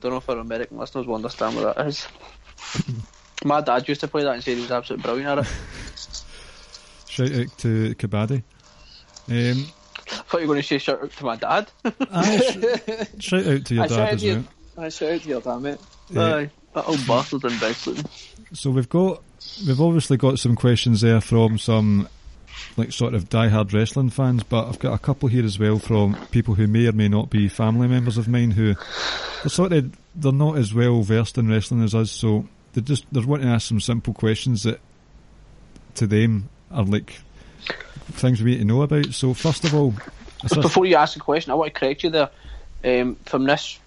[0.01, 2.07] Don't know if our American listeners will understand what that is.
[3.45, 5.53] My dad used to play that and said he was absolutely brilliant at it.
[7.17, 8.43] Shout out to Kabaddi.
[9.31, 9.67] Um,
[10.13, 11.71] I thought you were going to say shout out to my dad.
[11.83, 14.45] sh- shout out to your I dad as well.
[14.77, 15.81] I shout out to your damn it.
[16.15, 16.51] Aye.
[16.75, 18.03] That old bastard in Bexley.
[18.53, 19.23] So we've got,
[19.67, 22.07] we've obviously got some questions there from some,
[22.77, 26.19] like sort of diehard wrestling fans, but I've got a couple here as well from
[26.33, 28.75] people who may or may not be family members of mine who,
[29.43, 33.07] they're sort of, they're not as well versed in wrestling as us, so they just,
[33.11, 34.81] they're wanting to ask some simple questions that,
[35.95, 37.15] to them, are like,
[38.13, 39.07] things we need to know about.
[39.07, 39.95] So first of all,
[40.43, 42.31] before you ask a question, I want to correct you there.
[42.85, 43.79] Um, from this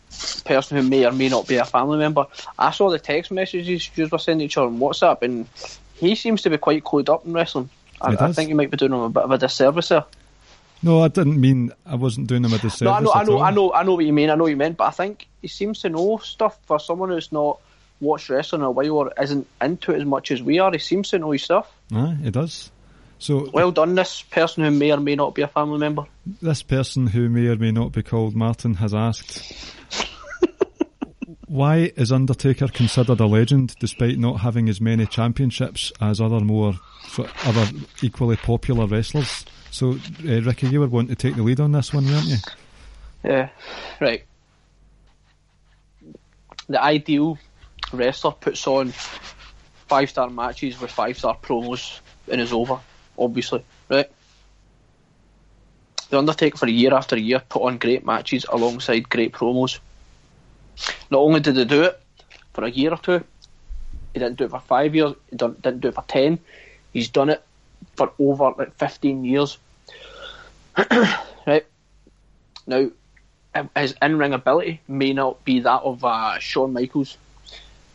[0.43, 2.25] person who may or may not be a family member,
[2.57, 5.47] I saw the text messages you were sending each other on WhatsApp, and
[5.95, 7.69] he seems to be quite clued up in wrestling.
[8.01, 10.05] I, I think you might be doing him a bit of a disservice there.
[10.81, 13.41] no, I didn't mean, I wasn't doing him a disservice No, I know, I know.
[13.41, 14.29] I know, I know what you mean.
[14.29, 17.09] I know what you meant, but I think he seems to know stuff for someone
[17.09, 17.59] who's not
[18.01, 20.71] watched wrestling in a while or isn't into it as much as we are.
[20.71, 21.71] He seems to know his stuff.
[21.93, 22.71] Aye, it does.
[23.19, 26.03] So Well done, this person who may or may not be a family member.
[26.41, 29.75] this person who may or may not be called Martin has asked,
[31.47, 36.73] why is Undertaker considered a legend despite not having as many championships as other more
[37.43, 37.65] other
[38.01, 39.43] equally popular wrestlers?
[39.71, 42.37] So, uh, Ricky, you were wanting to take the lead on this one, weren't you?
[43.23, 43.49] Yeah,
[43.99, 44.23] right.
[46.67, 47.37] The ideal
[47.91, 48.91] wrestler puts on
[49.87, 51.99] five star matches with five star promos
[52.31, 52.79] and is over,
[53.17, 54.09] obviously, right?
[56.09, 59.79] The Undertaker for a year after year put on great matches alongside great promos.
[61.11, 61.99] Not only did he do it
[62.53, 63.23] for a year or two,
[64.13, 66.39] he didn't do it for five years, he didn't do it for ten,
[66.93, 67.43] he's done it
[67.95, 69.57] for over like 15 years.
[71.47, 71.65] right?
[72.65, 72.89] Now,
[73.75, 77.17] his in-ring ability may not be that of uh, Shawn Michaels.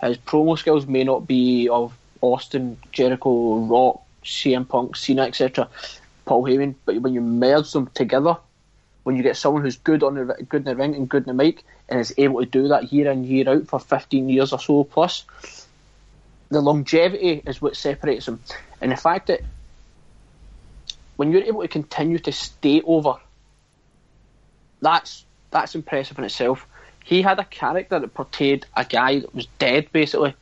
[0.08, 5.68] His promo skills may not be of Austin, Jericho, Rock, CM Punk, Cena, etc.
[6.24, 6.74] Paul Heyman.
[6.84, 8.36] But when you merge them together,
[9.02, 11.36] when you get someone who's good on the good in the ring and good in
[11.36, 14.52] the mic, and is able to do that year in year out for 15 years
[14.52, 15.24] or so plus,
[16.50, 18.40] the longevity is what separates them,
[18.80, 19.40] and the fact that
[21.16, 23.14] when you're able to continue to stay over
[24.84, 26.66] that's that's impressive in itself.
[27.04, 30.34] He had a character that portrayed a guy that was dead, basically,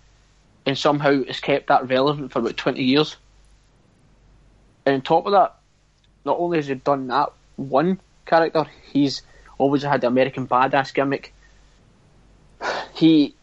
[0.65, 3.17] and somehow has kept that relevant for about twenty years.
[4.87, 5.57] And on top of that,
[6.25, 9.23] not only has he done that one character, he's
[9.59, 11.35] always had the American badass gimmick.
[12.95, 13.35] He,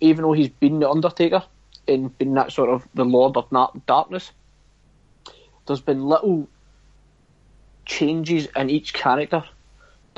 [0.00, 1.44] even though he's been the Undertaker
[1.86, 3.48] and been that sort of the Lord of
[3.86, 4.32] Darkness,
[5.66, 6.48] there's been little
[7.86, 9.44] changes in each character.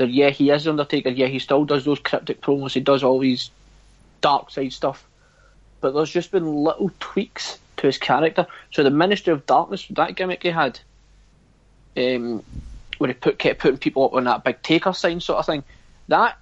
[0.03, 1.11] That yeah, he is Undertaker.
[1.11, 2.75] Yeah, he still does those cryptic promos.
[2.75, 3.53] He does all these
[4.21, 5.07] dark side stuff.
[5.81, 8.49] But there's just been little tweaks to his character.
[8.73, 10.81] So the Ministry of Darkness, that gimmick he had,
[11.97, 12.43] um,
[12.99, 15.63] where he put kept putting people up on that big taker sign sort of thing,
[16.09, 16.37] that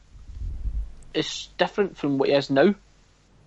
[1.12, 2.75] is different from what he is now.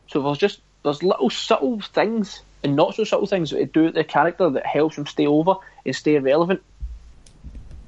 [0.09, 3.95] So there's just there's little subtle things and not so subtle things that do with
[3.95, 5.55] the character that helps him stay over
[5.87, 6.61] and stay relevant.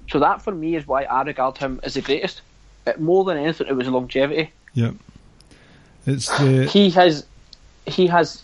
[0.10, 2.42] So that for me is why I regard him as the greatest.
[2.86, 4.52] It, more than anything, it was longevity.
[4.74, 4.96] Yep.
[6.06, 7.26] It's the he has
[7.88, 8.44] he has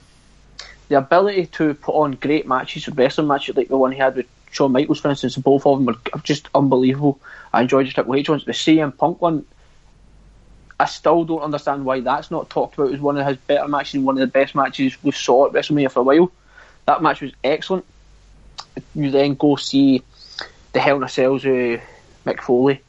[0.90, 4.26] the ability to put on great matches, wrestling matches like the one he had with
[4.52, 5.38] Shawn Michaels, for instance.
[5.38, 7.20] Both of them were just unbelievable.
[7.54, 8.46] I enjoyed the Triple H ones.
[8.46, 9.46] The CM Punk one,
[10.80, 13.96] I still don't understand why that's not talked about as one of his better matches
[13.96, 16.32] and one of the best matches we saw at WrestleMania for a while.
[16.88, 17.86] That match was excellent.
[18.96, 20.04] You then go see
[20.74, 21.82] the Hell in a Cells with
[22.26, 22.82] Mick Foley,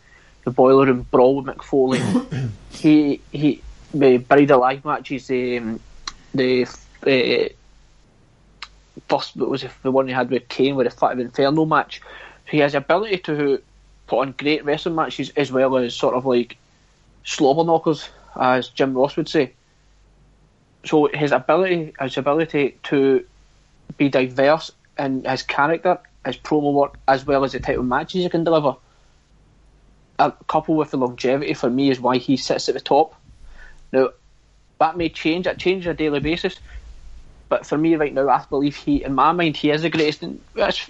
[0.45, 2.01] the Boiler Room Brawl with Mick Foley.
[2.71, 3.62] he he
[3.95, 5.81] the Buried Alive matches, um,
[6.35, 6.66] the
[7.07, 7.49] uh,
[9.09, 12.01] first was the one he had with Kane with the Fight of Inferno match.
[12.47, 13.62] He has the ability to
[14.07, 16.57] put on great wrestling matches as well as sort of like
[17.25, 19.53] slobber knockers, as Jim Ross would say.
[20.85, 23.25] So his ability, his ability to
[23.97, 28.22] be diverse in his character, his promo work, as well as the type of matches
[28.22, 28.76] he can deliver,
[30.18, 33.14] a couple with the longevity for me, is why he sits at the top.
[33.92, 34.11] Now,
[34.78, 35.46] that may change.
[35.46, 36.58] It changes on a daily basis.
[37.48, 40.22] But for me right now, I believe he, in my mind, he is the greatest.
[40.22, 40.40] And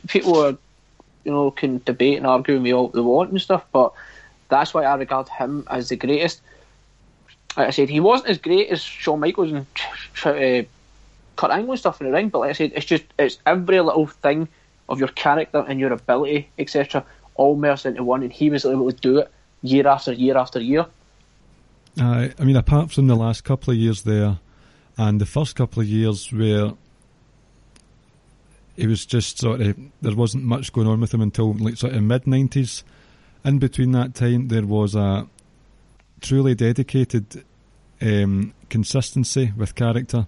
[0.08, 0.56] people are,
[1.24, 3.64] you know, can debate and argue with me all they want and stuff.
[3.72, 3.92] But
[4.48, 6.40] that's why I regard him as the greatest.
[7.56, 9.66] Like I said, he wasn't as great as Shawn Michaels and
[10.24, 10.66] uh,
[11.36, 12.28] Kurt Angle and stuff in the ring.
[12.28, 14.48] But like I said, it's just it's every little thing
[14.88, 18.22] of your character and your ability, etc., all merged into one.
[18.22, 19.30] And he was able to do it
[19.62, 20.86] year after year after year.
[22.00, 24.38] Uh, I mean, apart from the last couple of years there,
[24.96, 26.72] and the first couple of years where
[28.76, 31.94] it was just sort of there wasn't much going on with him until like sort
[31.94, 32.84] of mid nineties.
[33.44, 35.26] In between that time, there was a
[36.20, 37.44] truly dedicated
[38.00, 40.26] um, consistency with character.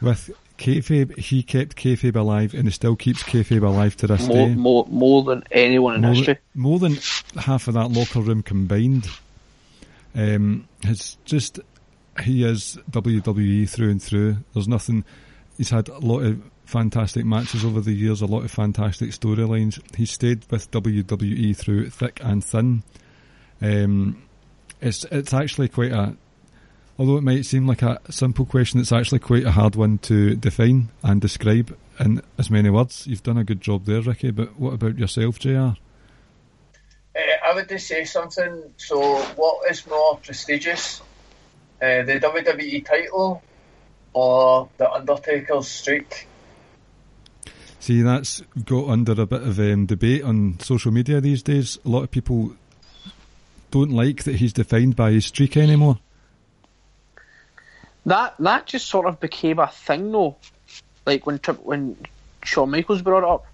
[0.00, 4.36] With kayfabe, he kept kayfabe alive, and he still keeps kayfabe alive to this more,
[4.36, 4.54] day.
[4.54, 6.34] More, more than anyone in more history.
[6.34, 6.98] Than, more than
[7.36, 9.08] half of that locker room combined.
[10.14, 11.60] Um, it's just
[12.22, 14.36] he is WWE through and through.
[14.52, 15.04] There's nothing.
[15.56, 19.80] He's had a lot of fantastic matches over the years, a lot of fantastic storylines.
[19.96, 22.82] He stayed with WWE through thick and thin.
[23.62, 24.22] Um,
[24.80, 26.16] it's it's actually quite a,
[27.00, 30.36] although it might seem like a simple question, it's actually quite a hard one to
[30.36, 33.06] define and describe in as many words.
[33.06, 34.30] You've done a good job there, Ricky.
[34.30, 35.70] But what about yourself, Jr?
[37.16, 38.74] I would just say something.
[38.76, 41.00] So, what is more prestigious,
[41.80, 43.42] uh, the WWE title
[44.12, 46.28] or the Undertaker's streak?
[47.78, 51.78] See, that's got under a bit of um, debate on social media these days.
[51.86, 52.52] A lot of people
[53.70, 55.98] don't like that he's defined by his streak anymore.
[58.06, 60.36] That that just sort of became a thing, though.
[61.06, 61.96] Like when when
[62.44, 63.46] Shawn Michaels brought it up.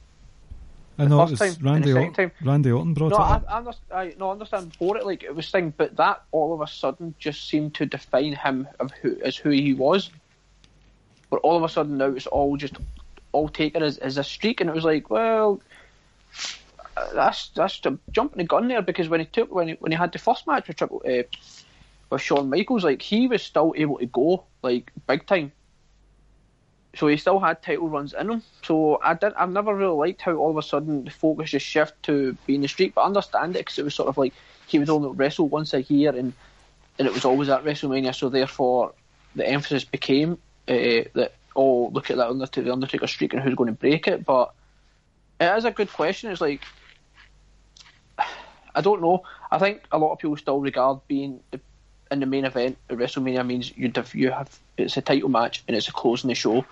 [0.99, 3.45] I know it was Randy, Orton, Randy Orton brought no, it up.
[3.49, 6.55] I, I, I, no, I understand before it, like it was thing, but that all
[6.55, 10.11] of a sudden just seemed to define him of who as who he was.
[11.29, 12.77] But all of a sudden now it's all just
[13.33, 15.61] all taken as, as a streak, and it was like, well,
[17.13, 17.81] that's that's
[18.11, 20.47] jumping the gun there because when he took when he, when he had the first
[20.47, 21.23] match with Triple uh,
[22.11, 25.53] with Shawn Michaels, like he was still able to go like big time
[26.97, 28.43] so he still had title runs in him.
[28.63, 29.35] So I did.
[29.35, 32.63] I've never really liked how all of a sudden the focus just shift to being
[32.63, 34.33] the streak, but I understand it because it was sort of like
[34.67, 36.33] he would only wrestle once a year, and
[36.99, 38.15] and it was always at WrestleMania.
[38.15, 38.95] So therefore,
[39.35, 40.39] the emphasis became
[40.69, 44.09] uh, that oh look at that Undertaker, the Undertaker streak and who's going to break
[44.09, 44.25] it.
[44.25, 44.55] But
[45.39, 46.31] it is a good question.
[46.31, 46.63] It's like
[48.75, 49.23] I don't know.
[49.51, 51.41] I think a lot of people still regard being
[52.11, 55.77] in the main event at WrestleMania means you you have it's a title match and
[55.77, 56.65] it's a closing the show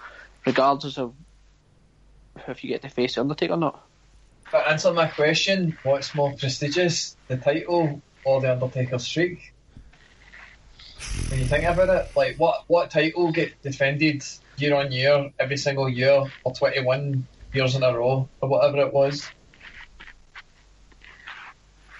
[0.46, 1.14] regardless of
[2.48, 3.86] if you get to face the Undertaker or not.
[4.50, 9.52] But answer my question: What's more prestigious, the title or the Undertaker streak?
[11.28, 14.22] When you think about it, like what what title get defended
[14.58, 18.78] year on year, every single year, or twenty one years in a row, or whatever
[18.78, 19.28] it was?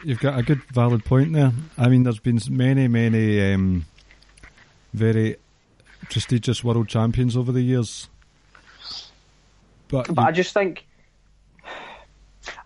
[0.05, 1.53] You've got a good valid point there.
[1.79, 3.87] I mean, there's been many, many um,
[4.93, 5.37] very
[6.11, 8.09] prestigious world champions over the years,
[9.89, 10.87] but, But I just think.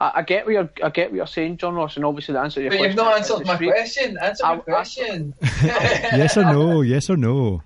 [0.00, 2.40] I, I get what you're, I get what you're saying, John Ross, and obviously the
[2.40, 2.90] answer to your But question.
[2.96, 3.70] you've not is answered my streak.
[3.72, 4.18] question.
[4.20, 5.34] Answer I- my I- question.
[5.62, 6.80] yes or no?
[6.82, 7.62] Yes or no?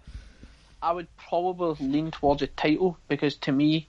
[0.82, 3.86] I would probably lean towards a title because to me,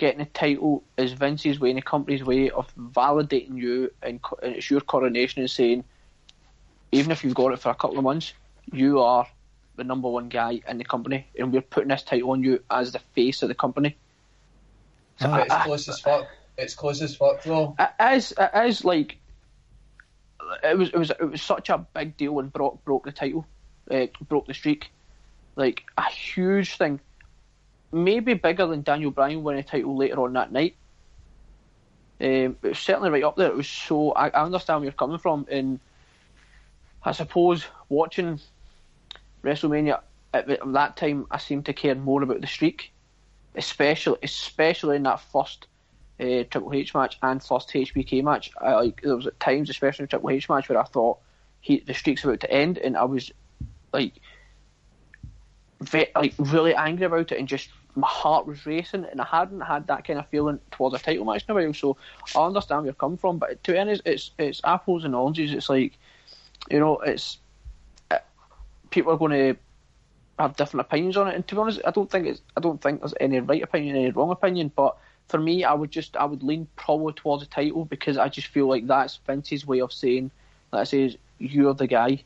[0.00, 4.56] getting a title is Vince's way and the company's way of validating you and, and
[4.56, 5.84] it's your coronation and saying,
[6.90, 8.32] even if you've got it for a couple of months,
[8.72, 9.26] you are
[9.76, 12.92] the number one guy in the company and we're putting this title on you as
[12.92, 13.94] the face of the company.
[15.20, 16.26] So it's I- close as fuck.
[16.56, 17.76] It's close as fuck though.
[17.78, 19.18] it is it is like
[20.64, 23.46] it was it was it was such a big deal when Brock broke the title,
[23.90, 24.90] uh, broke the streak,
[25.56, 27.00] like a huge thing,
[27.92, 30.76] maybe bigger than Daniel Bryan winning a title later on that night.
[32.20, 33.48] Um, it was certainly right up there.
[33.48, 35.80] It was so I, I understand where you're coming from, and
[37.02, 38.40] I suppose watching
[39.42, 40.00] WrestleMania
[40.34, 42.92] at, at that time, I seemed to care more about the streak,
[43.54, 45.66] especially especially in that first
[46.20, 48.50] uh, Triple H match and first HBK match.
[48.60, 51.18] I, like there was at times, especially in Triple H match, where I thought
[51.60, 53.32] he the streak's about to end, and I was
[53.94, 54.12] like,
[55.80, 59.60] ve- like really angry about it, and just my heart was racing, and I hadn't
[59.60, 61.74] had that kind of feeling towards a title match in a while.
[61.74, 61.96] So
[62.36, 65.52] I understand where you're coming from, but to honest, it's it's apples and oranges.
[65.52, 65.98] It's like,
[66.70, 67.38] you know, it's
[68.10, 68.18] uh,
[68.90, 69.60] people are going to
[70.38, 71.34] have different opinions on it.
[71.34, 73.96] And to be honest, I don't think it's I don't think there's any right opinion,
[73.96, 74.72] any wrong opinion.
[74.74, 74.96] But
[75.28, 78.48] for me, I would just I would lean probably towards a title because I just
[78.48, 80.30] feel like that's Vince's way of saying
[80.72, 82.24] that says you're the guy.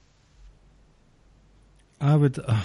[2.00, 2.38] I would.
[2.38, 2.62] Uh,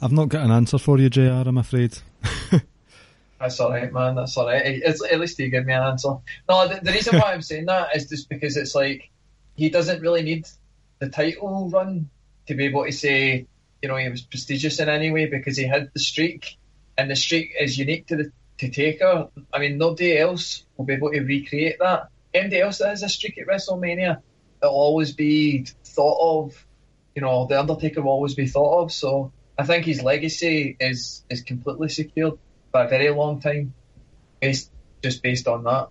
[0.00, 1.44] I've not got an answer for you, Jr.
[1.46, 1.98] I'm afraid.
[3.40, 4.14] That's all right, man.
[4.14, 4.62] That's all right.
[4.64, 6.14] It's, at least you give me an answer.
[6.48, 9.10] No, the, the reason why I'm saying that is just because it's like
[9.56, 10.46] he doesn't really need
[10.98, 12.08] the title run
[12.46, 13.46] to be able to say,
[13.82, 16.56] you know, he was prestigious in any way because he had the streak,
[16.96, 19.28] and the streak is unique to the to Taker.
[19.52, 22.08] I mean, nobody else will be able to recreate that.
[22.32, 24.22] Anybody else that has a streak at WrestleMania,
[24.62, 26.66] it'll always be thought of.
[27.14, 28.92] You know, the Undertaker will always be thought of.
[28.92, 32.38] So I think his legacy is is completely secured
[32.72, 33.72] for a very long time,
[34.40, 34.70] based
[35.02, 35.88] just based on that.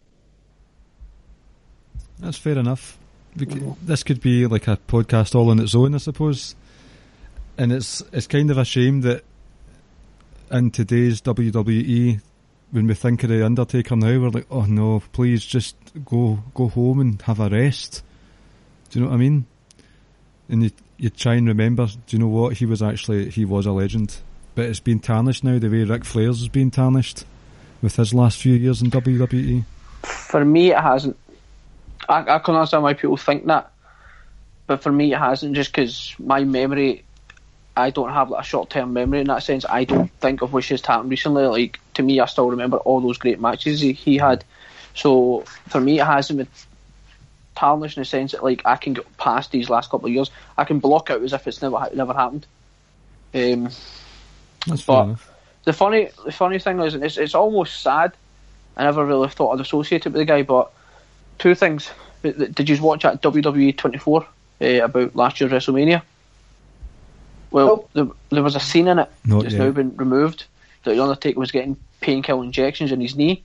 [2.20, 2.98] That's fair enough.
[3.38, 3.86] We mm-hmm.
[3.86, 6.56] This could be like a podcast all on its own, I suppose.
[7.58, 9.24] And it's it's kind of a shame that
[10.52, 12.22] in today's WWE,
[12.72, 16.68] when we think of the Undertaker now, we're like, oh no, please just go go
[16.68, 18.04] home and have a rest.
[18.90, 19.46] Do you know what I mean?
[20.54, 22.58] And you you try and remember, do you know what?
[22.58, 24.18] He was actually he was a legend,
[24.54, 27.26] but it's been tarnished now the way Ric Flair's has been tarnished
[27.82, 28.92] with his last few years in.
[28.92, 29.66] WWE.
[30.04, 31.18] For me, it hasn't.
[32.08, 33.72] I, I can understand why people think that,
[34.68, 35.56] but for me, it hasn't.
[35.56, 37.04] Just because my memory,
[37.76, 39.66] I don't have like a short term memory in that sense.
[39.68, 41.48] I don't think of which has happened recently.
[41.48, 44.46] Like to me, I still remember all those great matches he, he had.
[44.94, 46.48] So for me, it hasn't
[47.56, 50.32] tarnished in the sense that like I can get past these last couple of years.
[50.58, 52.46] I can block out as if it's never never happened.
[53.34, 53.70] Um,
[54.68, 55.18] That's fair But-
[55.66, 58.14] the funny the funny thing is it's it's almost sad.
[58.76, 60.72] I never really thought I'd associate it with the guy, but
[61.40, 61.90] two things.
[62.24, 64.22] Did you watch that WWE 24
[64.62, 66.02] uh, about last year's WrestleMania?
[67.52, 69.64] Well, there, there was a scene in it Not that's yet.
[69.66, 70.46] now been removed
[70.84, 73.44] that the Undertaker was getting painkiller injections in his knee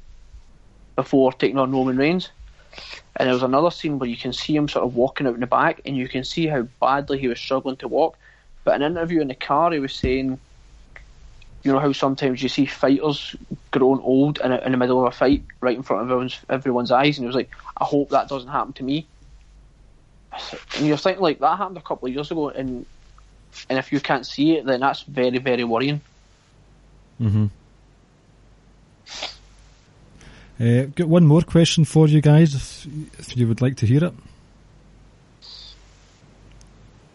[0.96, 2.30] before taking on Roman Reigns.
[3.18, 5.40] And there was another scene where you can see him sort of walking out in
[5.40, 8.16] the back, and you can see how badly he was struggling to walk.
[8.64, 10.40] But in an interview in the car, he was saying,
[11.64, 13.34] you know how sometimes you see fighters
[13.72, 16.38] grown old in, a, in the middle of a fight, right in front of everyone's
[16.48, 19.08] everyone's eyes, and he was like, I hope that doesn't happen to me.
[20.76, 22.86] And you're thinking like that happened a couple of years ago, and
[23.68, 26.02] and if you can't see it, then that's very very worrying.
[27.18, 27.46] hmm
[30.60, 32.86] Uh, got one more question for you guys, if,
[33.18, 34.14] if you would like to hear it.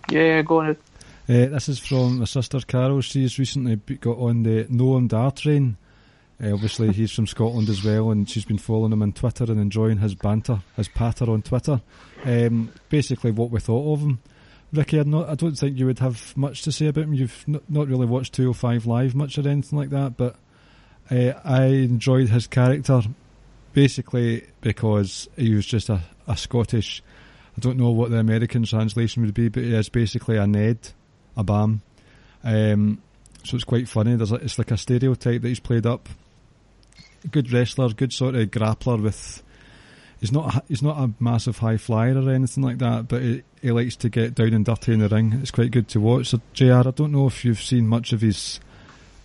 [0.09, 0.69] Yeah, go on.
[0.69, 0.75] Uh,
[1.27, 3.01] this is from my sister Carol.
[3.01, 5.77] She's recently got on the Noam Dar train.
[6.41, 9.59] Uh, obviously, he's from Scotland as well, and she's been following him on Twitter and
[9.59, 11.81] enjoying his banter, his patter on Twitter.
[12.25, 14.19] Um, basically, what we thought of him.
[14.73, 17.13] Ricky, I, I don't think you would have much to say about him.
[17.13, 20.35] You've not, not really watched 205 Live much or anything like that, but
[21.11, 23.01] uh, I enjoyed his character
[23.73, 27.03] basically because he was just a, a Scottish.
[27.57, 30.79] I don't know what the American translation would be, but he is basically a Ned,
[31.37, 31.81] a Bam.
[32.43, 33.01] Um,
[33.43, 34.15] so it's quite funny.
[34.15, 36.09] There's a, it's like a stereotype that he's played up.
[37.29, 39.43] Good wrestler, good sort of grappler with
[40.23, 43.43] he's not a, he's not a massive high flyer or anything like that, but he,
[43.61, 45.33] he likes to get down and dirty in the ring.
[45.41, 46.27] It's quite good to watch.
[46.27, 46.75] So, Jr.
[46.75, 48.61] I don't know if you've seen much of his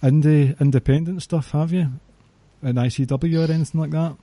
[0.02, 1.92] indie independent stuff, have you?
[2.64, 4.16] In ICW or anything like that?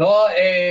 [0.00, 0.26] No,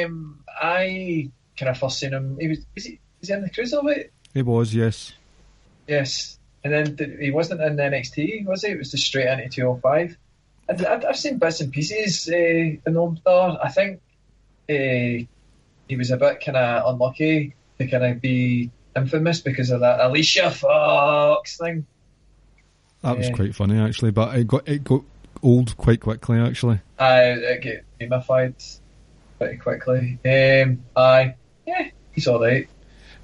[0.05, 2.38] um, I kind of first seen him.
[2.39, 4.09] He was, was he, was he in the cruiserweight?
[4.34, 5.13] He was, yes.
[5.88, 8.71] Yes, and then th- he wasn't in the NXT, was he?
[8.71, 10.17] It was just straight into 205.
[10.69, 12.80] I've, I've I've seen bits and pieces uh, in
[13.25, 13.57] there.
[13.63, 14.01] I think
[14.69, 15.25] uh,
[15.88, 19.99] he was a bit kind of unlucky to kind of be infamous because of that
[19.99, 21.86] Alicia Fox thing.
[23.01, 23.36] That was Yeah.
[23.36, 25.03] quite funny actually, but it got it got
[25.41, 26.82] old quite quickly actually.
[26.99, 28.80] I it get gamified
[29.40, 30.20] pretty quickly.
[30.26, 31.34] Um, I
[31.66, 32.68] yeah, he's all right.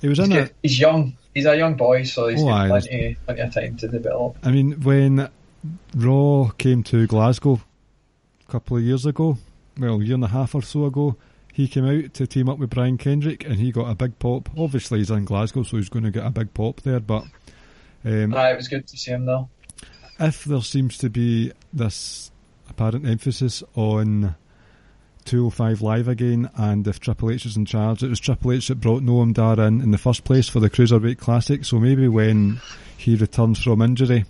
[0.01, 0.55] He was He's, it.
[0.63, 1.16] he's young.
[1.34, 4.38] He's a young boy, so he's Oh, got plenty, plenty of time to develop.
[4.43, 5.30] I mean, when
[5.95, 7.59] Raw came to Glasgow
[8.47, 9.38] a couple of years ago,
[9.78, 11.18] well, a year and a half or so ago,
[11.53, 14.49] he came out to team up with Brian Kendrick, and he got a big pop.
[14.57, 16.99] Obviously, he's in Glasgow, so he's going to get a big pop there.
[16.99, 17.26] But
[18.05, 19.49] um, Aye, it was good to see him though.
[20.20, 22.32] if there seems to be this
[22.70, 24.36] apparent emphasis on
[25.26, 28.80] 205 Live again, and if Triple H is in charge, it was Triple H that
[28.80, 32.61] brought Noam Dar in in the first place for the Cruiserweight Classic, so maybe when
[32.97, 34.26] he returns from injury,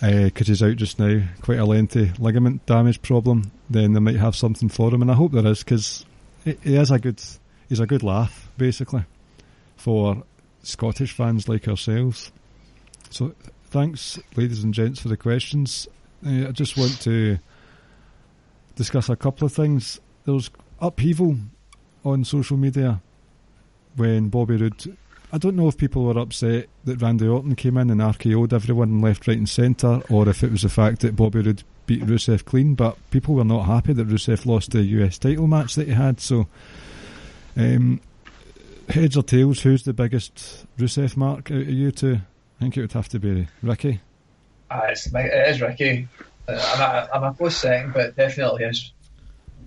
[0.00, 4.36] because he's out just now, quite a lengthy ligament damage problem, then they might have
[4.36, 6.06] something for him, and I hope there is, because
[6.44, 7.20] he he is a good,
[7.68, 9.04] he's a good laugh, basically,
[9.76, 10.22] for
[10.62, 12.30] Scottish fans like ourselves.
[13.10, 13.34] So
[13.66, 15.88] thanks, ladies and gents, for the questions.
[16.24, 17.38] Uh, I just want to
[18.78, 20.00] discuss a couple of things.
[20.24, 20.50] There was
[20.80, 21.36] upheaval
[22.04, 23.02] on social media
[23.96, 24.96] when Bobby Roode.
[25.32, 29.02] I don't know if people were upset that Randy Orton came in and RKO'd everyone
[29.02, 32.44] left, right, and centre, or if it was the fact that Bobby Roode beat Rusev
[32.44, 32.74] clean.
[32.74, 36.20] But people were not happy that Rusev lost the US title match that he had.
[36.20, 36.46] So,
[37.56, 38.00] um,
[38.88, 42.20] heads or tails, who's the biggest Rusev mark out of you two?
[42.58, 44.00] I think it would have to be Ricky.
[44.70, 46.08] Ah, it's, it is Ricky.
[46.48, 48.92] Uh, I'm, a, I'm a close second, but definitely is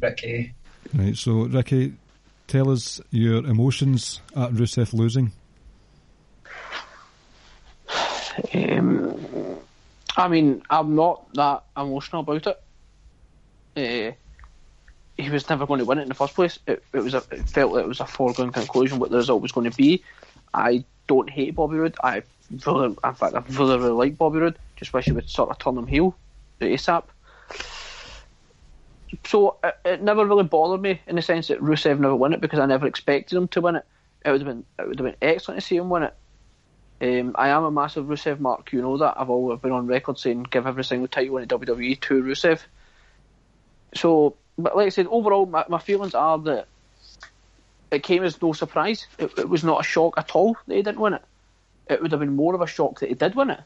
[0.02, 0.54] Ricky.
[0.94, 1.94] Right, so Ricky,
[2.48, 5.32] tell us your emotions at Rusev losing.
[8.54, 9.58] Um,
[10.18, 12.64] I mean, I'm not that emotional about it.
[13.78, 14.16] Uh,
[15.22, 16.58] he was never going to win it in the first place.
[16.66, 19.42] It, it was a, it felt like it was a foregone conclusion what the result
[19.44, 20.04] was going to be.
[20.54, 21.96] I don't hate Bobby Roode.
[22.04, 22.24] I
[22.66, 24.58] really, in fact, I really, really like Bobby Roode.
[24.78, 26.16] Just wish he would sort of turn him heel
[26.66, 27.04] ASAP.
[29.26, 32.42] So it, it never really bothered me in the sense that Rusev never won it
[32.42, 33.86] because I never expected him to win it.
[34.26, 36.16] It would have been it would have been excellent to see him win it.
[37.02, 39.16] Um, I am a massive Rusev mark, you know that.
[39.18, 42.62] I've always been on record saying give every single title in the WWE to Rusev.
[43.96, 46.68] So, but like I said, overall, my, my feelings are that
[47.90, 49.08] it came as no surprise.
[49.18, 51.24] It, it was not a shock at all that he didn't win it.
[51.90, 53.62] It would have been more of a shock that he did win it.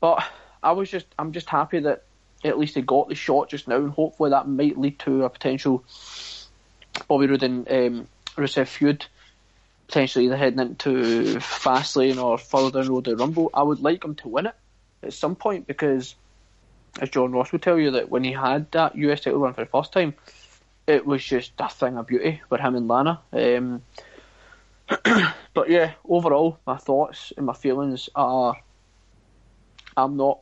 [0.00, 0.24] But
[0.62, 2.04] I was just, I'm just happy that
[2.44, 5.30] at least he got the shot just now, and hopefully that might lead to a
[5.30, 5.84] potential
[7.08, 9.06] Bobby Roode and um, Rusev feud
[9.88, 13.50] potentially either heading into Fastlane or further down the road to Rumble.
[13.54, 14.54] I would like him to win it
[15.02, 16.14] at some point because,
[17.00, 19.62] as John Ross will tell you, that when he had that US title run for
[19.62, 20.14] the first time,
[20.86, 23.20] it was just a thing of beauty for him and Lana.
[23.32, 23.82] Um,
[25.54, 28.56] but yeah, overall, my thoughts and my feelings are,
[29.96, 30.40] I'm not,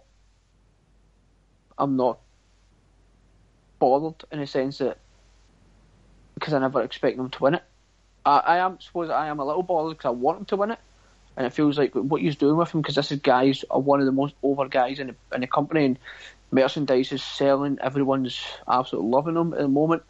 [1.78, 2.18] I'm not
[3.78, 4.98] bothered in a sense that
[6.34, 7.62] because I never expect them to win it.
[8.24, 10.70] I, I am suppose I am a little bothered because I want them to win
[10.72, 10.78] it,
[11.36, 14.00] and it feels like what he's doing with him because this is guys are one
[14.00, 15.98] of the most over guys in the, in the company, and
[16.50, 17.78] merchandise is selling.
[17.80, 20.02] Everyone's absolutely loving them at the moment.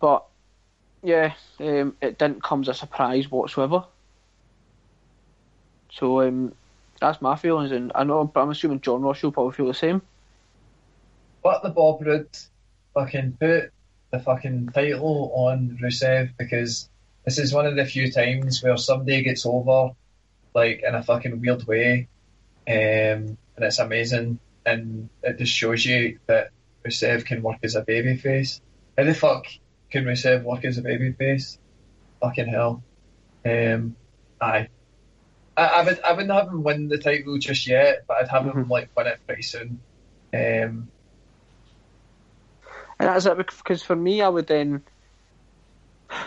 [0.00, 0.24] But
[1.02, 3.84] yeah, um, it didn't come as a surprise whatsoever.
[5.92, 6.54] So um,
[7.00, 9.74] that's my feelings, and I know, but I'm assuming John Ross will probably feel the
[9.74, 10.02] same.
[11.42, 12.36] What the Bob Roode
[12.94, 13.72] fucking put
[14.10, 16.88] the fucking title on Rusev because
[17.24, 19.90] this is one of the few times where somebody gets over
[20.54, 22.08] like in a fucking weird way,
[22.68, 26.50] um, and it's amazing, and it just shows you that
[26.84, 28.60] Rusev can work as a babyface.
[28.98, 29.46] How the fuck
[29.90, 31.58] can Rusev work as a babyface?
[32.20, 32.82] Fucking hell.
[33.44, 33.96] Um,
[34.40, 34.68] aye.
[35.56, 38.44] I, I would I wouldn't have him win the title just yet, but I'd have
[38.46, 39.80] him like win it pretty soon.
[40.34, 40.88] Um,
[43.00, 44.82] And that's it because for me, I would then,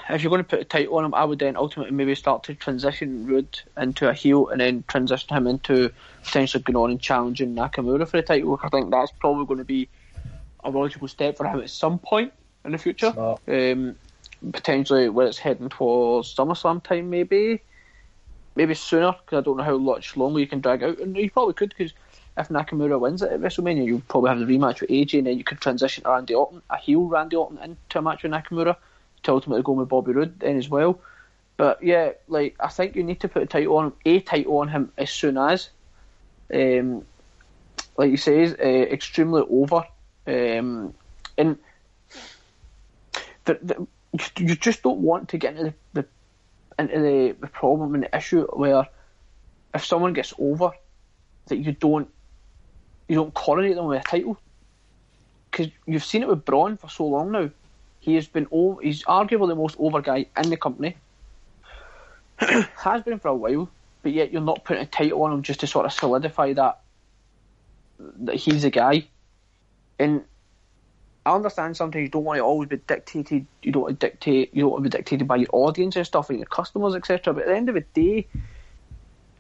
[0.10, 2.44] if you're going to put a title on him, I would then ultimately maybe start
[2.46, 5.92] to transition Roode into a heel and then transition him into
[6.24, 8.60] potentially going on and challenging Nakamura for the title.
[8.64, 9.88] I think that's probably going to be
[10.64, 12.34] a logical step for him at some point.
[12.66, 13.14] in the future.
[13.48, 13.96] Um,
[14.52, 17.62] potentially where it's heading towards SummerSlam time, maybe,
[18.56, 20.98] maybe sooner because I don't know how much longer you can drag out.
[20.98, 21.94] And you probably could because
[22.38, 25.38] if Nakamura wins it at WrestleMania, you'll probably have the rematch with AJ, and then
[25.38, 28.76] you could transition Randy Orton, a heel Randy Orton, into a match with Nakamura
[29.24, 31.00] to ultimately go with Bobby Roode then as well.
[31.58, 34.70] But yeah, like I think you need to put a title on a title on
[34.70, 35.70] him as soon as,
[36.54, 37.06] um,
[37.98, 39.86] like you say, uh, extremely over,
[40.26, 40.94] um,
[41.38, 41.58] and
[43.46, 43.88] the, the,
[44.38, 46.08] you just don't want to get into the, the
[46.80, 48.88] into the, the problem and the issue where
[49.76, 50.72] if someone gets over,
[51.48, 52.10] that you don't
[53.08, 54.38] you don't coronate them with a title
[55.50, 57.50] because you've seen it with Braun for so long now.
[58.00, 60.98] He has been over, he's arguably the most over guy in the company.
[62.40, 63.70] Has been for a while,
[64.02, 66.82] but yet you're not putting a title on him just to sort of solidify that
[68.00, 69.08] that he's the guy.
[70.00, 70.26] And
[71.26, 73.46] I understand sometimes you don't want to always be dictated.
[73.62, 74.54] You don't want to dictate.
[74.54, 77.34] You don't want to be dictated by your audience and stuff, and your customers, etc.
[77.34, 78.28] But at the end of the day,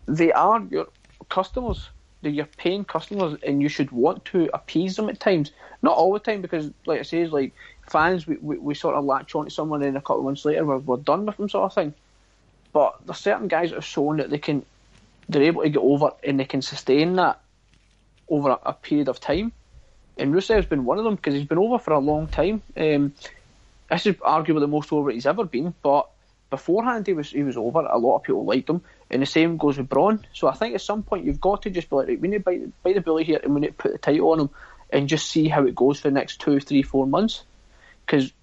[0.05, 0.87] they are your
[1.29, 1.89] customers.
[2.23, 5.51] They're your paying customers, and you should want to appease them at times.
[5.83, 7.53] Not all the time, because, like I say, like
[7.87, 10.45] fans, we, we, we sort of latch on to someone, and a couple of months
[10.45, 11.93] later, we're, we're done with them, sort of thing.
[12.71, 14.65] But there's certain guys that have shown that they can,
[15.29, 17.39] they're able to get over, and they can sustain that
[18.29, 19.51] over a, a period of time.
[20.17, 22.61] And Rusev's been one of them because he's been over for a long time.
[22.77, 23.13] Um,
[23.89, 26.07] this is arguably the most over he's ever been, but
[26.49, 27.79] beforehand he was he was over.
[27.79, 28.81] A lot of people liked him,
[29.13, 30.25] and the same goes with Braun.
[30.33, 32.37] So I think at some point you've got to just be like, right, we need
[32.37, 34.49] to bite, bite the bully here, and we need to put the title on him,
[34.89, 37.43] and just see how it goes for the next two, three, four months.
[38.05, 38.33] Because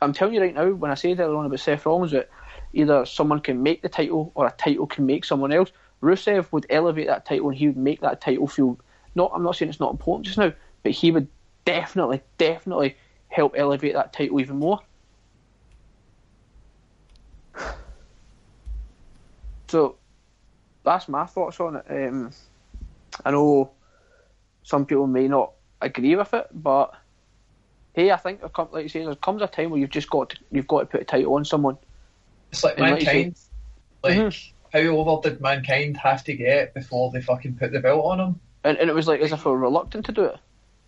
[0.00, 2.30] I'm telling you right now, when I said earlier on about Seth Rollins, that
[2.72, 5.70] either someone can make the title or a title can make someone else.
[6.02, 8.78] Rusev would elevate that title, and he would make that title feel.
[9.14, 11.28] Not, I'm not saying it's not important just now, but he would
[11.66, 12.96] definitely, definitely
[13.28, 14.80] help elevate that title even more.
[19.66, 19.96] So
[20.84, 21.84] that's my thoughts on it.
[21.88, 22.30] Um,
[23.24, 23.70] I know
[24.62, 26.94] some people may not agree with it, but
[27.94, 30.10] hey, I think there come, like you say, there comes a time where you've just
[30.10, 31.78] got to, you've got to put a title on someone.
[32.50, 33.36] It's like And like say- mankind.
[34.02, 34.52] Like, Mhm.
[34.72, 38.40] how over did mankind have to get before they fucking put the belt on him?
[38.64, 40.36] And, and it was like as if we were reluctant to do it.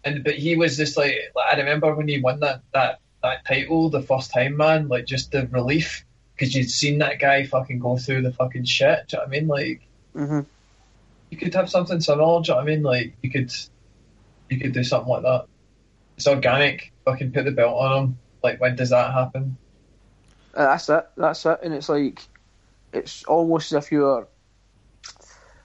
[0.04, 3.44] And but he was just like, like I remember when he won that that that
[3.46, 4.88] title the first time, man.
[4.88, 6.04] Like just the relief
[6.36, 9.08] because you'd seen that guy fucking go through the fucking shit.
[9.08, 9.48] Do you know what I mean?
[9.48, 10.40] Like hmm
[11.30, 12.42] you could have something similar.
[12.42, 12.82] Do you know what I mean?
[12.82, 13.52] Like you could
[14.48, 15.46] you could do something like that.
[16.16, 16.92] It's organic.
[17.04, 18.18] Fucking put the belt on him.
[18.42, 19.58] Like when does that happen?
[20.54, 21.06] Uh, that's it.
[21.16, 21.58] That's it.
[21.62, 22.22] And it's like,
[22.92, 24.28] it's almost as if you're.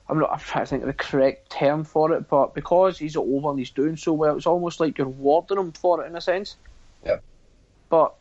[0.09, 0.31] I'm not.
[0.31, 3.59] I'm trying to think of the correct term for it, but because he's over and
[3.59, 6.57] he's doing so well, it's almost like you're rewarding him for it in a sense.
[7.05, 7.19] Yeah.
[7.89, 8.15] But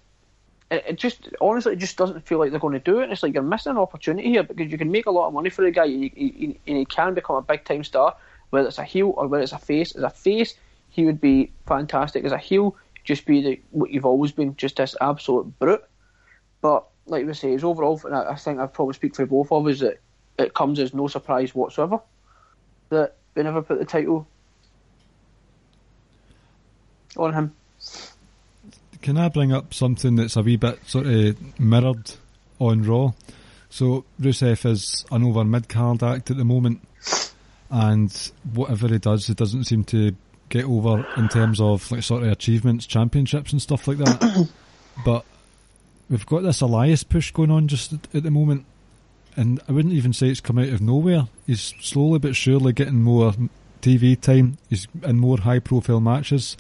[0.71, 3.05] it, just honestly, it just doesn't feel like they're going to do it.
[3.05, 5.35] And it's like you're missing an opportunity here because you can make a lot of
[5.35, 8.17] money for the guy, and he, he, and he can become a big time star,
[8.51, 9.95] whether it's a heel or whether it's a face.
[9.97, 10.55] As a face,
[10.89, 12.25] he would be fantastic.
[12.25, 15.83] As a heel, just be the, what you've always been, just this absolute brute.
[16.61, 19.51] But like we say, it's overall, and I I think I probably speak for both
[19.51, 20.01] of us that
[20.39, 22.01] it comes as no surprise whatsoever
[22.91, 24.27] that they never put the title
[27.17, 27.55] on him.
[29.03, 32.13] Can I bring up something that's a wee bit sort of mirrored
[32.59, 33.13] on Raw?
[33.71, 36.87] So Rusev is an over mid card act at the moment,
[37.71, 38.13] and
[38.53, 40.15] whatever he does, he doesn't seem to
[40.49, 44.49] get over in terms of like sort of achievements, championships, and stuff like that.
[45.05, 45.25] but
[46.11, 48.67] we've got this Elias push going on just at, at the moment,
[49.37, 51.29] and I wouldn't even say it's come out of nowhere.
[51.47, 53.33] He's slowly but surely getting more
[53.81, 54.59] TV time.
[54.69, 56.57] He's in more high profile matches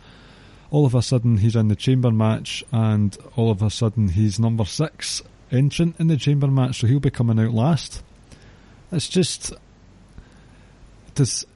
[0.70, 4.38] all of a sudden he's in the chamber match, and all of a sudden he's
[4.38, 8.02] number six entrant in the chamber match, so he'll be coming out last.
[8.92, 9.52] It's just
[11.14, 11.46] does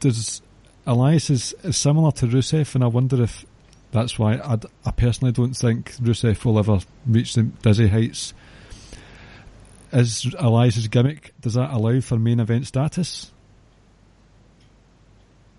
[0.00, 0.42] does
[0.86, 3.44] Elias is, is similar to Rusev, and I wonder if
[3.90, 8.34] that's why I, I personally don't think Rusev will ever reach the dizzy heights.
[9.92, 13.32] Is Elias's gimmick does that allow for main event status?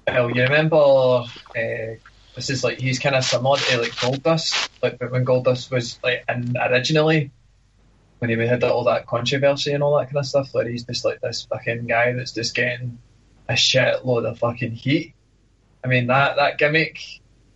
[0.07, 1.95] Well, you remember uh,
[2.38, 5.99] this is like he's kind of similar to like Goldust, like but when Goldust was
[6.03, 7.31] like in originally
[8.19, 11.03] when he had all that controversy and all that kind of stuff, like he's just
[11.03, 12.99] like this fucking guy that's just getting
[13.49, 15.15] a shitload of fucking heat.
[15.83, 16.99] I mean that that gimmick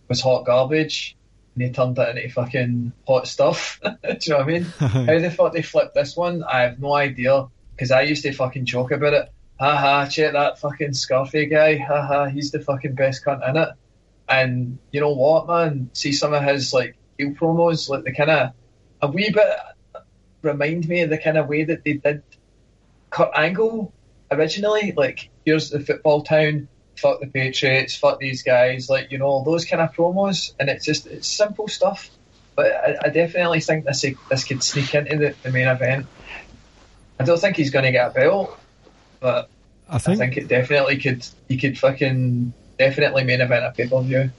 [0.08, 1.16] was hot garbage,
[1.54, 3.80] and he turned it into fucking hot stuff.
[3.84, 4.62] Do you know what I mean?
[4.78, 6.42] How the fuck they flipped this one?
[6.42, 9.32] I have no idea because I used to fucking joke about it.
[9.60, 11.76] Haha, check that fucking Scarfy guy.
[11.76, 13.68] Haha, he's the fucking best cunt in it.
[14.32, 15.90] And you know what, man?
[15.92, 18.52] See some of his like heel promos, like the kind of
[19.02, 19.56] a wee bit
[20.40, 22.22] remind me of the kind of way that they did
[23.10, 23.92] Kurt Angle
[24.30, 24.92] originally.
[24.96, 29.66] Like, here's the football town, fuck the Patriots, fuck these guys, like you know those
[29.66, 32.10] kind of promos, and it's just it's simple stuff.
[32.56, 36.06] But I, I definitely think this this could sneak into the, the main event.
[37.20, 38.58] I don't think he's going to get a belt,
[39.20, 39.50] but
[39.90, 41.26] I think, I think it definitely could.
[41.48, 42.54] He could fucking
[42.88, 44.30] definitely main event a pay per view.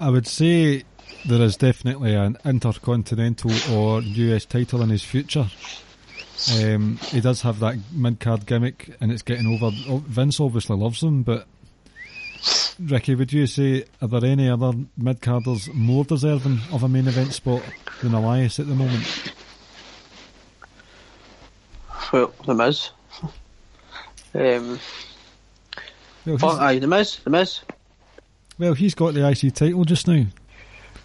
[0.00, 0.84] I would say
[1.26, 5.46] there is definitely an intercontinental or US title in his future.
[6.52, 9.70] Um, he does have that mid card gimmick, and it's getting over.
[10.06, 11.46] Vince obviously loves him, but
[12.78, 17.08] Ricky, would you say are there any other mid carders more deserving of a main
[17.08, 17.62] event spot
[18.02, 19.32] than Elias at the moment?
[22.12, 22.90] Well, the Miz.
[24.36, 24.80] Um,
[26.26, 27.60] Well, fuck, he's, aye, the Miz, the Miz.
[28.58, 30.24] well, he's got the IC title just now.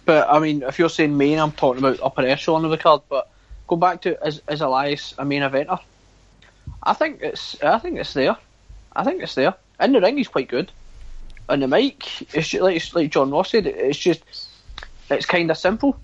[0.04, 3.02] But I mean, if you're saying main, I'm talking about upper echelon of the card.
[3.08, 3.30] But
[3.68, 5.78] go back to is, is Elias a main eventer?
[6.82, 8.36] I think it's I think it's there.
[8.94, 9.54] I think it's there.
[9.78, 10.72] In the ring, he's quite good.
[11.48, 14.22] On the mic, it's just, like like John Ross said, it's just
[15.10, 15.98] it's kind of simple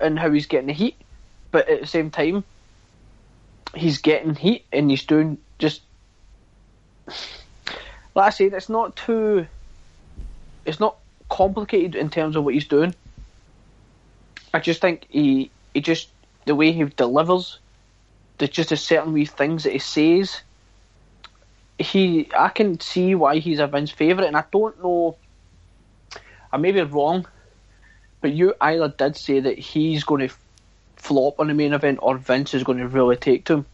[0.00, 0.96] in how he's getting the heat,
[1.50, 2.44] but at the same time,
[3.74, 5.82] he's getting heat and he's doing just.
[8.14, 9.46] Like I said, it's not too.
[10.64, 10.96] It's not
[11.28, 12.94] complicated in terms of what he's doing.
[14.52, 16.08] I just think he he just
[16.44, 17.58] the way he delivers,
[18.38, 20.40] there's just a certain wee things that he says.
[21.78, 25.16] He I can see why he's a Vince favourite, and I don't know.
[26.52, 27.26] I may be wrong,
[28.20, 30.34] but you either did say that he's going to
[30.96, 33.66] flop on the main event, or Vince is going to really take to him.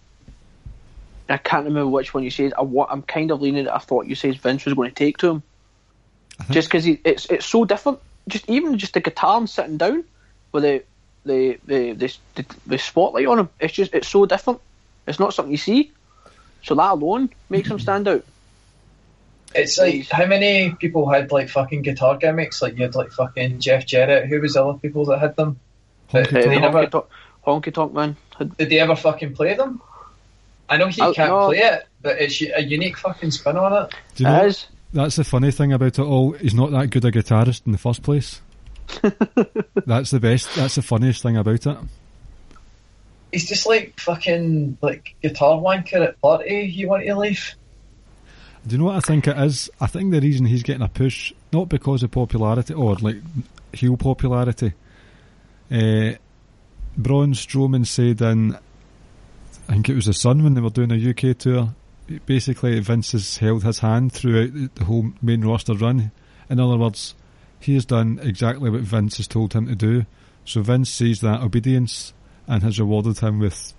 [1.29, 2.53] I can't remember which one you said.
[2.59, 3.65] I, I'm kind of leaning.
[3.65, 5.43] That I thought you said Vince was going to take to him,
[6.51, 7.99] just because it's it's so different.
[8.29, 10.05] Just even just the guitar and sitting down
[10.53, 10.83] with the
[11.25, 13.49] the, the the the the spotlight on him.
[13.61, 14.61] It's just it's so different.
[15.07, 15.93] It's not something you see.
[16.63, 18.25] So that alone makes him stand out.
[19.55, 22.61] It's like how many people had like fucking guitar gimmicks?
[22.61, 24.27] Like you had like fucking Jeff Jarrett.
[24.29, 25.59] Who was the other people that had them?
[26.11, 26.45] Honky Uh, Tonk.
[26.45, 27.11] they never- honky, talk,
[27.47, 28.17] honky Tonk man.
[28.39, 29.81] had- Did they ever fucking play them?
[30.69, 31.47] I know he Oh, can't no.
[31.49, 33.95] play it, but it's a unique fucking spin on it.
[34.17, 34.67] Do you know, It is.
[34.93, 36.33] that's the funny thing about it all.
[36.33, 38.41] He's not that good a guitarist in the first place.
[39.87, 40.55] that's the best.
[40.57, 41.77] That's the funniest thing about it.
[43.33, 46.71] He's just like fucking like guitar wanker at party.
[46.73, 47.55] You want to leave?
[48.67, 49.71] Do you know what I think it is?
[49.81, 53.17] I think the reason he's getting a push, not because of popularity or like
[53.73, 54.73] heel popularity.
[55.71, 56.13] Uh,
[56.97, 58.57] Braun Strowman said in,
[59.69, 61.75] I think it was the Sun when they were doing a UK tour.
[62.25, 66.13] Basically, Vince has held his hand throughout the- whole main roster run.
[66.49, 67.15] In other words,
[67.59, 70.07] he has done exactly what Vince has told him to do.
[70.45, 72.13] So Vince sees that obedience
[72.47, 73.75] and has rewarded him with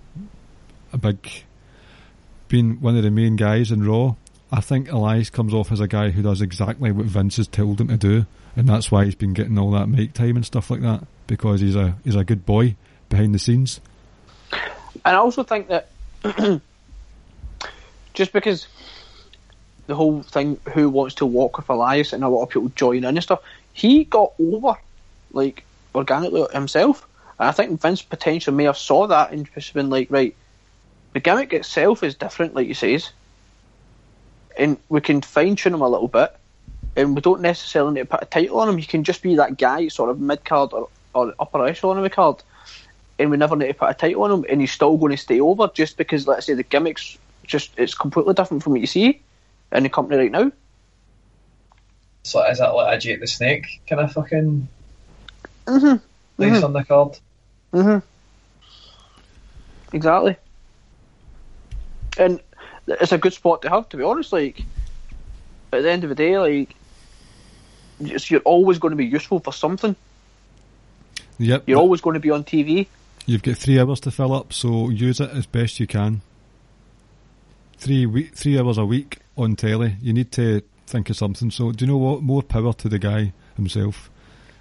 [0.92, 1.26] a big,
[2.48, 4.16] being one of the main guys in Raw.
[4.52, 7.80] I think Elias comes off as a guy who does exactly what Vince has told
[7.80, 8.26] him to do,
[8.56, 11.60] and that's why he's been getting all that make time and stuff like that because
[11.60, 12.76] he's a he's a good boy
[13.08, 13.80] behind the scenes.
[15.04, 15.88] And I also think that
[18.14, 18.66] just because
[19.86, 22.98] the whole thing, who wants to walk with Elias, and a lot of people join
[22.98, 23.40] in and stuff,
[23.72, 24.76] he got over
[25.32, 25.64] like
[25.94, 27.06] organically himself.
[27.38, 30.34] And I think Vince potentially may have saw that and just been like, right,
[31.12, 33.12] the gimmick itself is different, like you says,
[34.58, 36.34] and we can fine tune him a little bit,
[36.96, 38.78] and we don't necessarily need to put a title on him.
[38.78, 42.02] He can just be that guy, sort of mid card or, or upper echelon of
[42.02, 42.42] the card
[43.18, 45.16] and we never need to put a title on him, and he's still going to
[45.16, 48.86] stay over just because, let's say, the gimmicks just it's completely different from what you
[48.86, 49.20] see
[49.72, 50.52] in the company right now.
[52.24, 54.68] So is that like a Jake the Snake kind of fucking
[55.66, 55.96] Mm-hmm.
[56.36, 57.18] place on the card?
[57.74, 57.98] Mm-hmm.
[59.94, 60.36] Exactly.
[62.18, 62.40] And
[62.86, 64.32] it's a good spot to have, to be honest.
[64.32, 64.62] Like
[65.72, 66.74] at the end of the day, like
[68.00, 69.94] you're always going to be useful for something.
[71.38, 72.86] Yep, You're always going to be on TV.
[73.28, 76.22] You've got three hours to fill up, so use it as best you can.
[77.76, 79.96] Three week, three hours a week on telly.
[80.00, 81.50] You need to think of something.
[81.50, 82.22] So, do you know what?
[82.22, 84.10] More power to the guy himself.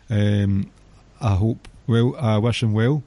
[0.10, 0.70] Um,
[1.20, 2.16] I hope well.
[2.18, 3.02] I wish him well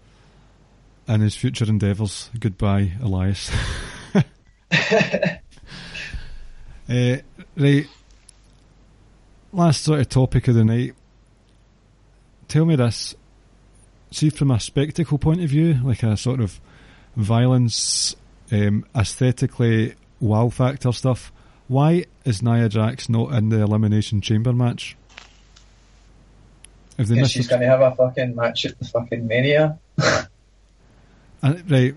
[1.06, 2.30] in his future endeavours.
[2.38, 3.50] Goodbye, Elias.
[6.90, 7.18] Uh,
[7.56, 7.86] right.
[9.52, 10.94] Last sort of topic of the night.
[12.48, 13.14] Tell me this.
[14.10, 16.60] See, from a spectacle point of view, like a sort of
[17.16, 18.16] violence,
[18.50, 21.32] um, aesthetically wow factor stuff,
[21.68, 24.96] why is Nia Jax not in the Elimination Chamber match?
[27.00, 29.78] if they miss she's going to have a fucking match at the fucking Mania.
[29.98, 30.26] uh,
[31.42, 31.94] right,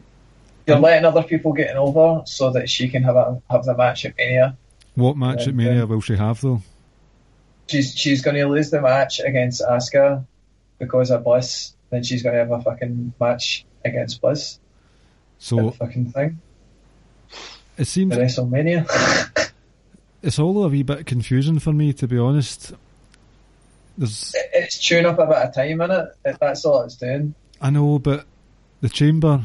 [0.66, 3.76] You're Um, letting other people getting over so that she can have a have the
[3.76, 4.56] match at Mania.
[4.96, 5.84] what match at Mania yeah.
[5.84, 6.62] will she have though?
[7.68, 10.26] She's she's going to lose the match against Asuka
[10.80, 11.73] because of Bliss.
[11.94, 14.58] Then she's going to have a fucking match against Bliss.
[15.38, 16.40] So fucking thing.
[17.78, 19.52] it seems The WrestleMania.
[20.24, 22.74] it's all a wee bit confusing for me to be honest.
[23.96, 26.40] There's it's chewing up a bit of time in it.
[26.40, 27.36] That's all it's doing.
[27.62, 28.26] I know, but
[28.82, 29.44] the chamber,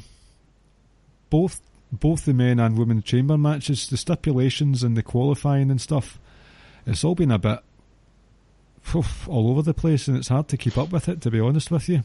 [1.28, 1.60] both
[1.92, 6.18] both the men and women chamber matches, the stipulations and the qualifying and stuff,
[6.86, 7.58] it's all been a bit
[8.94, 11.20] oof, all over the place, and it's hard to keep up with it.
[11.20, 12.04] To be honest with you,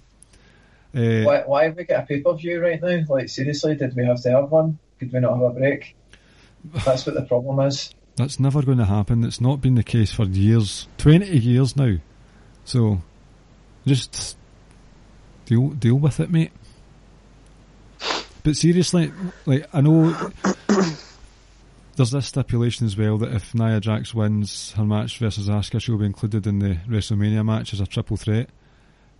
[0.95, 3.01] uh, Why, why have we got a pay per view right now?
[3.09, 4.77] Like seriously, did we have to have one?
[4.99, 5.95] Could we not have a break?
[6.85, 7.93] That's what the problem is.
[8.15, 9.23] that's never going to happen.
[9.23, 11.97] It's not been the case for years, twenty years now.
[12.65, 13.01] So,
[13.85, 14.37] just
[15.45, 16.51] deal deal with it, mate.
[18.43, 19.11] But seriously,
[19.45, 20.13] like I know
[21.95, 25.97] there's this stipulation as well that if Nia Jax wins her match versus Asuka, she'll
[25.97, 28.49] be included in the WrestleMania match as a triple threat.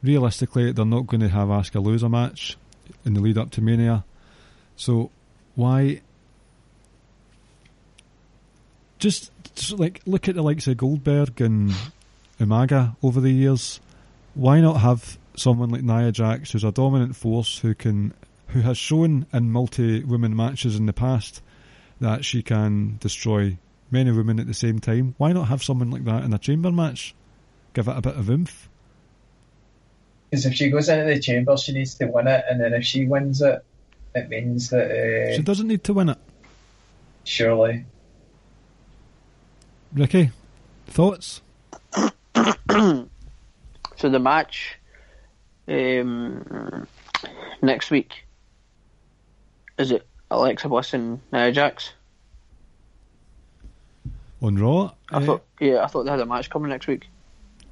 [0.03, 2.57] Realistically, they're not going to have Asuka lose a Loser match
[3.05, 4.03] in the lead up to Mania.
[4.75, 5.09] So
[5.55, 6.01] why
[9.03, 11.73] just, just like look at the likes of Goldberg and
[12.39, 13.79] Umaga over the years.
[14.33, 18.13] Why not have someone like Nia Jax, who's a dominant force, who can,
[18.47, 21.41] who has shown in multi-women matches in the past
[21.99, 23.57] that she can destroy
[23.91, 25.15] many women at the same time?
[25.17, 27.13] Why not have someone like that in a chamber match?
[27.73, 28.69] Give it a bit of oomph.
[30.33, 32.83] Because if she goes into the chamber, she needs to win it, and then if
[32.83, 33.63] she wins it,
[34.15, 36.17] it means that uh, She doesn't need to win it.
[37.23, 37.85] surely.
[39.93, 40.31] Ricky,
[40.87, 41.41] thoughts?
[42.33, 44.79] So the match
[45.67, 46.87] um,
[47.61, 48.25] next week
[49.77, 51.93] is it Alexa Bliss and Nia Jax?
[54.41, 54.93] On Raw?
[55.11, 57.07] I Eh, thought yeah, I thought they had a match coming next week.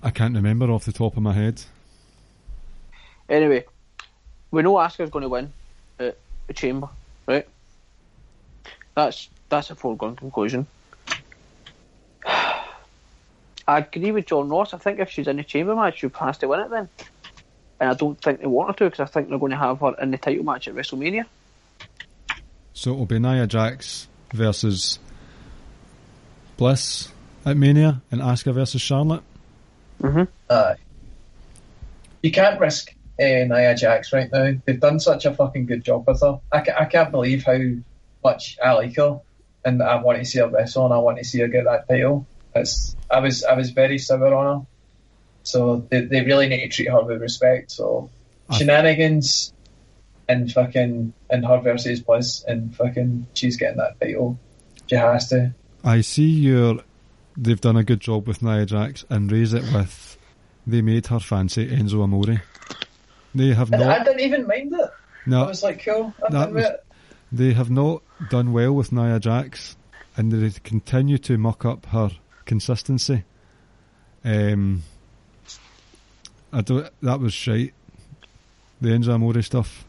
[0.04, 1.64] I can't remember off the top of my head.
[3.32, 3.64] Anyway,
[4.52, 5.54] we know Asuka's going to win
[5.98, 6.18] at
[6.48, 6.90] the Chamber,
[7.26, 7.48] right?
[8.94, 10.68] That's that's a foregone conclusion.
[12.26, 12.68] I
[13.68, 14.74] agree with John Ross.
[14.74, 16.90] I think if she's in the Chamber match, she has to win it then.
[17.80, 19.80] And I don't think they want her to because I think they're going to have
[19.80, 21.24] her in the title match at WrestleMania.
[22.74, 25.00] So it'll be Nia Jax versus
[26.58, 27.14] Bliss
[27.46, 29.24] at Mania and Asuka versus Charlotte.
[30.02, 30.24] Mm-hmm.
[30.52, 30.76] Aye.
[32.22, 34.54] You can't risk uh, Nia Jax right now.
[34.66, 36.40] They've done such a fucking good job with her.
[36.52, 37.58] I, ca- I can't believe how
[38.24, 39.20] much I like her,
[39.66, 41.88] and I want to see her wrestle, and I want to see her get that
[41.88, 42.26] title.
[42.56, 44.66] It's, I was I was very sour on her,
[45.44, 47.72] so they, they really need to treat her with respect.
[47.72, 48.10] So
[48.50, 49.54] I- shenanigans
[50.28, 54.38] and fucking and her versus Bliss, and fucking she's getting that title.
[54.88, 55.54] She has to.
[55.84, 56.80] I see your.
[57.38, 60.18] They've done a good job with Nia Jax and raise it with.
[60.68, 62.44] They made her fancy Enzo Amore.
[63.34, 64.06] They have And I not.
[64.06, 64.90] didn't even mind it.
[65.26, 66.14] No, I was like, cool.
[66.26, 66.66] I'm That done was-
[67.32, 69.78] they have not done well with Nia Jax,
[70.18, 72.12] and they continue to muck up her
[72.46, 73.24] consistency.
[74.26, 74.84] Um,
[76.52, 76.90] I don't.
[77.02, 77.74] That was shite.
[78.82, 79.86] The Enzo Amore stuff.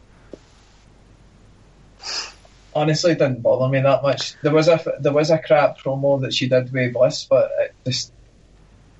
[2.74, 4.34] honestly it didn't bother me that much.
[4.42, 7.74] There was a there was a crap promo that she did with Bliss, but it
[7.84, 8.12] just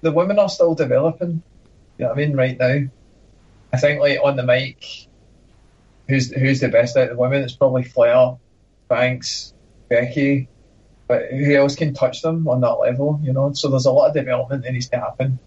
[0.03, 1.43] the women are still developing.
[1.99, 2.37] You know what I mean?
[2.37, 2.81] Right now,
[3.73, 5.09] I think like on the mic,
[6.09, 7.43] who's who's the best out of the women?
[7.43, 8.37] It's probably Flair,
[8.89, 9.55] Banks,
[9.89, 10.49] Becky,
[11.09, 13.21] but who else can touch them on that level?
[13.23, 15.39] You know, so there's a lot of development that needs to happen.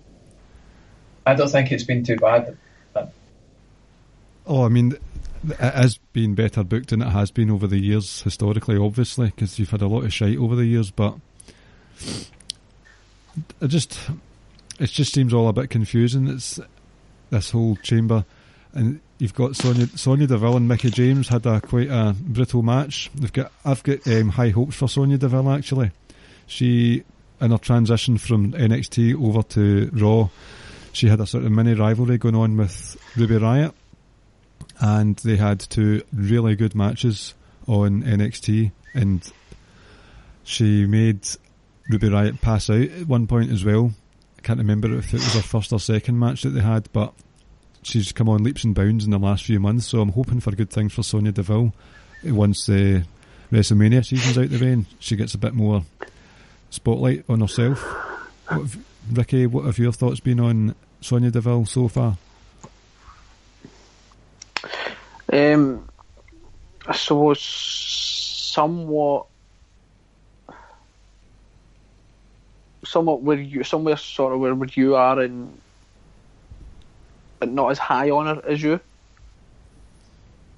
[1.26, 2.58] I don't think it's been too bad.
[4.48, 4.96] Oh, I mean,
[5.44, 9.58] it has been better booked than it has been over the years historically, obviously, because
[9.58, 10.92] you've had a lot of shite over the years.
[10.92, 11.16] But
[13.60, 14.00] it just,
[14.80, 16.28] it just seems all a bit confusing.
[16.28, 16.60] It's
[17.36, 18.26] this whole chamber,
[18.74, 23.10] and you've got Sonya, Sonya Deville and Mickie James had a quite a brutal match.
[23.16, 25.92] They've got, I've got um, high hopes for Sonya Deville actually.
[26.48, 27.04] She,
[27.42, 30.30] in her transition from NXT over to Raw,
[30.94, 33.74] she had a sort of mini rivalry going on with Ruby Riot
[34.80, 37.34] and they had two really good matches
[37.68, 39.32] on NXT, and
[40.44, 41.28] she made
[41.90, 43.94] Ruby Riot pass out at one point as well.
[44.38, 47.14] I can't remember if it was her first or second match that they had, but
[47.86, 50.52] she's come on leaps and bounds in the last few months, so I'm hoping for
[50.52, 51.74] good things for Sonya Deville
[52.24, 53.06] once the
[53.52, 55.84] WrestleMania season's out the way and she gets a bit more
[56.70, 57.82] spotlight on herself.
[58.48, 58.78] What have,
[59.12, 62.18] Ricky, what have your thoughts been on Sonya Deville so far?
[65.32, 65.88] Um,
[66.88, 69.26] I suppose somewhat,
[72.84, 75.60] somewhat where you, somewhere sort of where, you are, and
[77.46, 78.80] but not as high on her as you.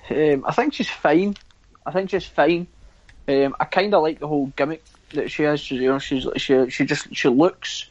[0.10, 1.36] Um, I think she's fine.
[1.86, 2.68] I think she's fine.
[3.28, 4.84] Um, I kind of like the whole gimmick
[5.14, 5.60] that she has.
[5.60, 7.90] She, you know, she's she she just she looks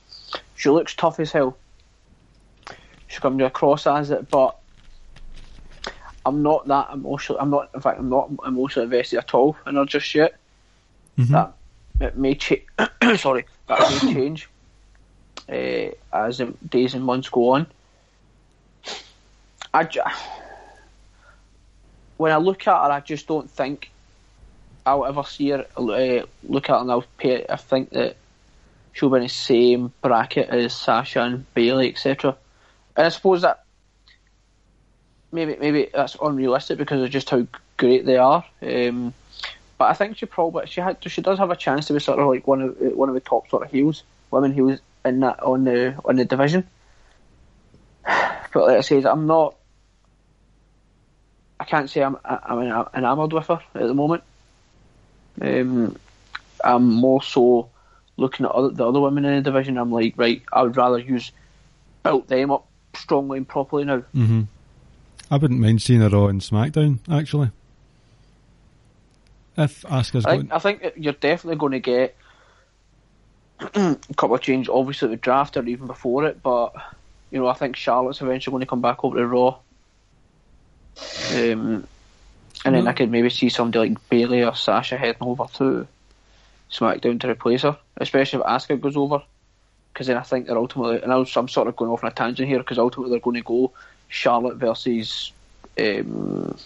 [0.54, 1.58] she looks tough as hell.
[3.08, 4.56] She comes across as it, but
[6.24, 7.38] I'm not that emotional.
[7.38, 7.68] I'm not.
[7.74, 10.36] In fact, I'm not emotionally invested at all in her just yet.
[11.18, 11.28] Mhm.
[11.28, 11.52] That
[12.00, 12.64] it may change.
[13.16, 14.48] sorry, that may change
[15.50, 17.66] uh, as the days and months go on.
[19.76, 20.00] I ju-
[22.16, 23.90] when I look at her, I just don't think
[24.86, 27.44] I'll ever see her uh, look at her and I'll pay.
[27.46, 28.16] I think that
[28.94, 32.38] she'll be in the same bracket as Sasha and Bayley, etc.
[32.96, 33.64] And I suppose that
[35.30, 37.46] maybe maybe that's unrealistic because of just how
[37.76, 38.46] great they are.
[38.62, 39.12] Um,
[39.76, 42.18] but I think she probably she had she does have a chance to be sort
[42.18, 45.42] of like one of one of the top sort of heels, women heels in that
[45.42, 46.66] on the on the division.
[48.52, 49.54] But like I said, I'm not.
[51.66, 54.22] I can't say I'm I'm enamoured with her at the moment.
[55.40, 55.96] Um,
[56.62, 57.70] I'm more so
[58.16, 59.76] looking at other, the other women in the division.
[59.76, 61.32] I'm like, right, I would rather use
[62.04, 63.98] built them up strongly and properly now.
[64.12, 64.42] hmm
[65.28, 67.50] I wouldn't mind seeing her on SmackDown, actually.
[69.56, 70.40] If Asuka's I going.
[70.42, 72.16] think, I think you're definitely going to get
[73.58, 76.74] a couple of changes, obviously with draft or even before it, but
[77.32, 79.58] you know I think Charlotte's eventually going to come back over to Raw,
[81.32, 81.86] um,
[82.64, 85.86] and then I could maybe see somebody like Bayley or Sasha heading over to
[86.70, 89.22] SmackDown to replace her, especially if Asuka goes over,
[89.92, 92.10] because then I think they're ultimately, and I was, I'm sort of going off on
[92.10, 93.72] a tangent here, because ultimately they're going to go
[94.08, 95.32] Charlotte versus
[95.78, 96.56] um,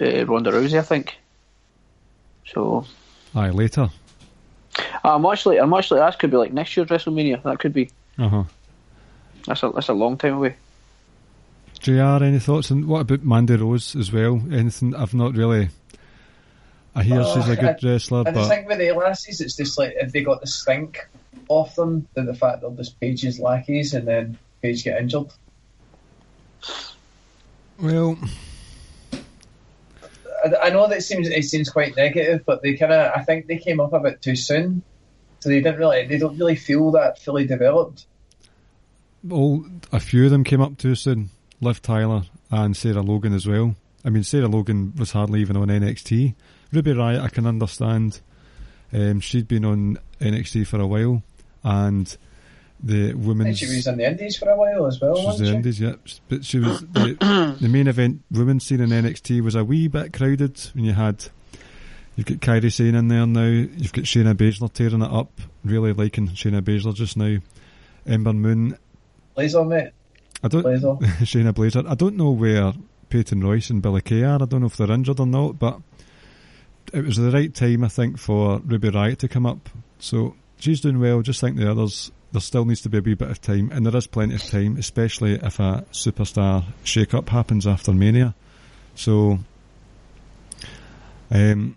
[0.00, 1.16] uh, Ronda Rousey, I think.
[2.46, 2.84] So
[3.34, 3.90] Aye, later.
[5.04, 7.42] uh, much like, much like that could be like next year's WrestleMania.
[7.42, 7.90] That could be.
[8.18, 8.44] Uh huh.
[9.46, 10.56] That's a that's a long time away.
[11.84, 12.70] JR, any thoughts?
[12.70, 14.40] And what about Mandy Rose as well?
[14.50, 14.94] Anything?
[14.94, 15.68] I've not really.
[16.94, 19.54] I hear Uh, she's a good wrestler, I just but think with the lasses, it's
[19.54, 21.06] just like if they got the stink
[21.48, 25.26] off them, then the fact they're just Paige's lackeys and then Paige get injured.
[27.78, 28.16] well,
[29.12, 33.24] I, I know that it seems it seems quite negative, but they kind of I
[33.24, 34.82] think they came up a bit too soon,
[35.40, 38.06] so they didn't really they don't really feel that fully developed.
[39.22, 41.28] Well, a few of them came up too soon.
[41.60, 43.74] Liv Tyler and Sarah Logan as well.
[44.04, 46.34] I mean, Sarah Logan was hardly even on NXT.
[46.72, 48.20] Ruby Riot, I can understand.
[48.92, 51.22] Um, she'd been on NXT for a while,
[51.62, 52.16] and
[52.82, 55.26] the I think women's she was in the Indies for a while as well, She
[55.26, 55.56] was wasn't the she?
[55.56, 56.18] Indies, yeah.
[56.28, 60.12] But she was the, the main event women's scene in NXT was a wee bit
[60.12, 61.24] crowded when you had
[62.16, 65.92] you've got Kairi Sane in there now, you've got Shayna Baszler tearing it up, really
[65.92, 67.38] liking Shayna Baszler just now.
[68.06, 68.76] Ember Moon,
[69.34, 69.92] Blazer, mate.
[70.44, 70.88] I don't Blazer.
[71.24, 71.82] Shayna Blazer.
[71.88, 72.74] I don't know where
[73.08, 74.42] Peyton Royce and Billy Kay are.
[74.42, 75.80] I don't know if they're injured or not, but
[76.92, 79.70] it was the right time I think for Ruby Riot to come up.
[79.98, 81.22] So she's doing well.
[81.22, 83.86] Just like the others, there still needs to be a wee bit of time, and
[83.86, 88.34] there is plenty of time, especially if a superstar shake-up happens after Mania.
[88.94, 89.38] So,
[91.30, 91.74] um,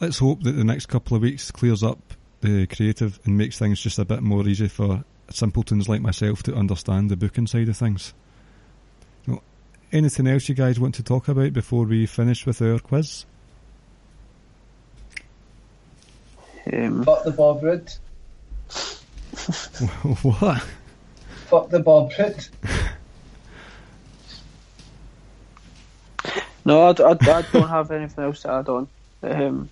[0.00, 1.98] let's hope that the next couple of weeks clears up
[2.40, 6.54] the creative and makes things just a bit more easy for simpletons like myself to
[6.54, 8.14] understand the booking side of things.
[9.26, 9.42] Well,
[9.92, 13.24] anything else you guys want to talk about before we finish with our quiz?
[16.72, 17.92] Um, Fuck the Bob Roode.
[20.22, 20.66] what?
[21.46, 22.48] Fuck the Bob Roode.
[26.64, 28.88] no, I, d- I d- I don't have anything else to add on.
[29.22, 29.70] Um,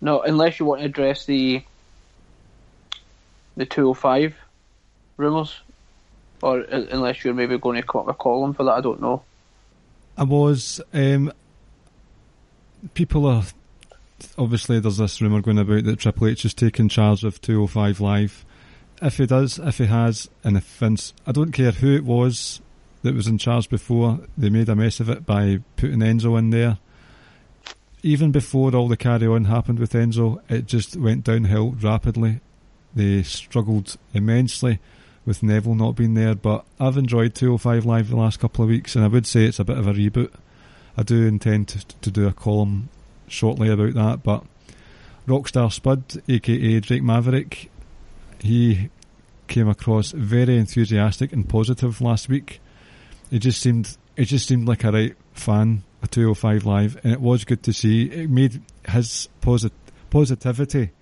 [0.00, 1.62] no, unless you want to address the
[3.56, 4.34] the 205
[5.16, 5.60] rumours,
[6.42, 9.22] or unless you're maybe going to come up a column for that, I don't know.
[10.16, 10.80] I was.
[10.92, 11.32] Um,
[12.94, 13.44] people are
[14.38, 18.44] obviously there's this rumor going about that Triple H is taking charge of 205 Live.
[19.02, 22.60] If he does, if he has, and if Vince, I don't care who it was
[23.02, 26.50] that was in charge before, they made a mess of it by putting Enzo in
[26.50, 26.78] there.
[28.02, 32.40] Even before all the carry on happened with Enzo, it just went downhill rapidly.
[32.96, 34.80] They struggled immensely
[35.26, 38.96] with Neville not being there, but I've enjoyed 205 Live the last couple of weeks,
[38.96, 40.32] and I would say it's a bit of a reboot.
[40.96, 42.88] I do intend to, to do a column
[43.28, 44.44] shortly about that, but
[45.28, 47.70] Rockstar Spud, aka Drake Maverick,
[48.40, 48.88] he
[49.46, 52.60] came across very enthusiastic and positive last week.
[53.30, 57.20] It just seemed it just seemed like a right fan of 205 Live, and it
[57.20, 58.04] was good to see.
[58.04, 59.72] It made his posit-
[60.08, 60.92] positivity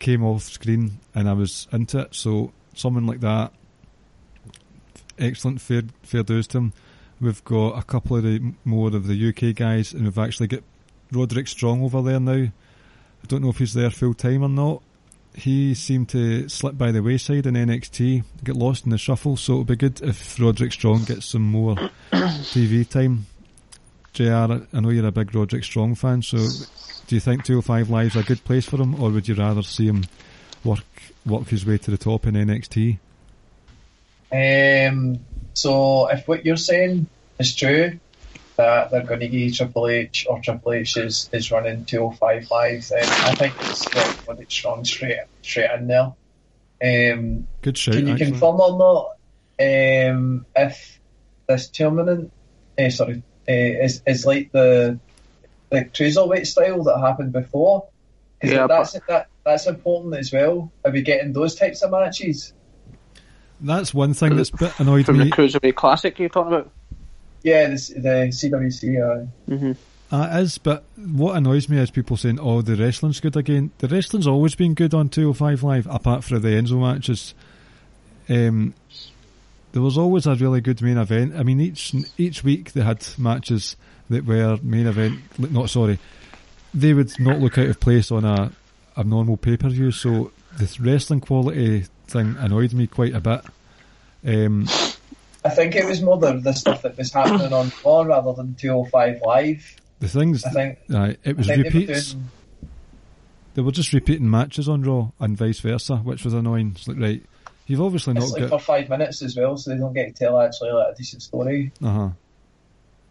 [0.00, 2.14] came off screen, and I was into it.
[2.16, 3.52] So someone like that,
[5.18, 6.72] excellent fair fair dues to him.
[7.20, 10.64] We've got a couple of the more of the UK guys, and we've actually got
[11.12, 12.32] Roderick Strong over there now.
[13.22, 14.82] I don't know if he's there full time or not.
[15.34, 19.36] He seemed to slip by the wayside in NXT, get lost in the shuffle.
[19.36, 21.76] So it'll be good if Roderick Strong gets some more
[22.10, 23.26] TV time.
[24.12, 26.38] JR, I know you're a big Roderick Strong fan, so
[27.06, 29.86] do you think 205 Live's a good place for him, or would you rather see
[29.86, 30.04] him
[30.64, 30.84] work
[31.26, 32.98] work his way to the top in NXT?
[34.32, 35.18] Um,
[35.54, 37.06] so if what you're saying
[37.38, 37.98] is true,
[38.56, 42.88] that they're going to give Triple H or Triple H is, is running 205 live,
[42.88, 46.12] then I think it's like it's strong straight straight in there.
[46.82, 47.94] Um, Good shout.
[47.94, 48.30] can you actually.
[48.32, 49.16] confirm or not
[49.60, 51.00] um, if
[51.46, 52.32] this tournament,
[52.78, 54.98] uh, sorry, is is like the
[55.70, 57.84] the cruiserweight style that happened before?
[58.40, 60.70] 'Cause Yeah, that's that that's important as well.
[60.84, 62.52] Are we getting those types of matches?
[63.60, 65.24] That's one thing that's a bit annoyed From me.
[65.24, 66.70] the Cruiserweight Classic you're talking about?
[67.42, 68.98] Yeah, the, the CWC.
[68.98, 69.72] Uh, hmm
[70.12, 73.86] Uh, is, but what annoys me is people saying, "Oh, the wrestling's good again." The
[73.88, 77.34] wrestling's always been good on 205 Live, apart from the Enzo matches.
[78.28, 78.74] Um,
[79.72, 81.34] there was always a really good main event.
[81.36, 83.76] I mean, each each week they had matches
[84.08, 85.20] that were main event.
[85.38, 85.98] Not sorry,
[86.74, 88.52] they would not look out of place on a
[88.96, 89.90] a normal pay per view.
[89.90, 93.44] So the wrestling quality thing annoyed me quite a bit.
[94.26, 94.66] Um,
[95.44, 98.54] I think it was more the, the stuff that was happening on Raw rather than
[98.56, 99.76] 205 Live.
[100.00, 102.12] the things, I think, uh, it was think they were repeats.
[102.12, 102.30] doing.
[103.54, 106.72] they were just repeating matches on Raw and vice versa, which was annoying.
[106.74, 107.22] It's like, right,
[107.70, 108.50] you've obviously It's like got.
[108.50, 111.22] for five minutes as well, so they don't get to tell actually like a decent
[111.22, 111.72] story.
[111.82, 112.08] Uh huh.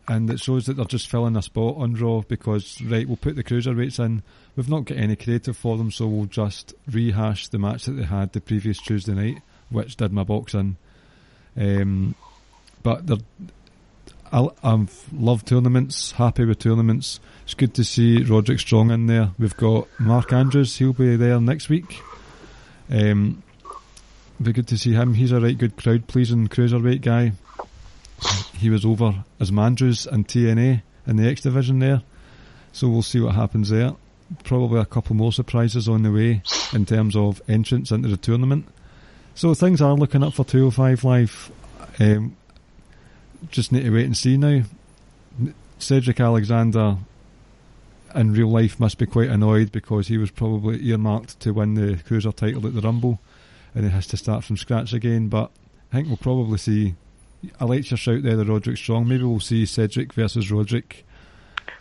[0.10, 3.36] And it shows that they're just filling a spot on Raw because, right, we'll put
[3.36, 4.24] the cruiserweights in.
[4.56, 8.04] We've not got any creative for them, so we'll just rehash the match that they
[8.04, 10.78] had the previous Tuesday night, which did my box in.
[11.56, 12.16] Um,
[12.84, 13.18] but they're.
[14.32, 17.20] I, I've loved tournaments, happy with tournaments.
[17.46, 19.32] It's good to see Roderick Strong in there.
[19.40, 22.00] We've got Mark Andrews, he'll be there next week.
[22.92, 23.42] Um,
[24.44, 25.14] be good to see him.
[25.14, 27.34] He's a right good crowd pleasing cruiserweight guy.
[28.58, 32.02] He was over as Mandrews and TNA in the X division there,
[32.72, 33.96] so we'll see what happens there.
[34.44, 38.68] Probably a couple more surprises on the way in terms of entrance into the tournament.
[39.36, 41.52] So things are looking up for 205 Live.
[42.00, 42.36] Um,
[43.50, 44.64] just need to wait and see now.
[45.80, 46.98] Cedric Alexander
[48.14, 52.02] in real life must be quite annoyed because he was probably earmarked to win the
[52.04, 53.20] cruiser title at the Rumble
[53.76, 55.28] and he has to start from scratch again.
[55.30, 55.52] But
[55.92, 56.96] I think we'll probably see.
[57.60, 59.08] I like your shout there, the Roderick Strong.
[59.08, 61.06] Maybe we'll see Cedric versus Roderick.